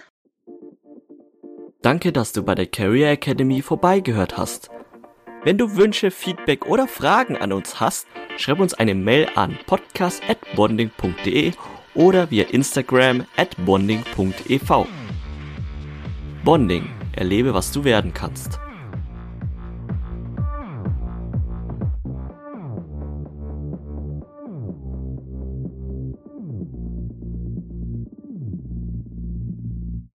[1.82, 4.70] Danke, dass du bei der Career Academy vorbeigehört hast.
[5.43, 8.07] Wenn du Wünsche, Feedback oder Fragen an uns hast,
[8.38, 11.53] schreib uns eine Mail an podcast@bonding.de
[11.98, 14.86] oder via Instagram at bonding.ev.
[16.45, 18.60] Bonding, erlebe, was du werden kannst.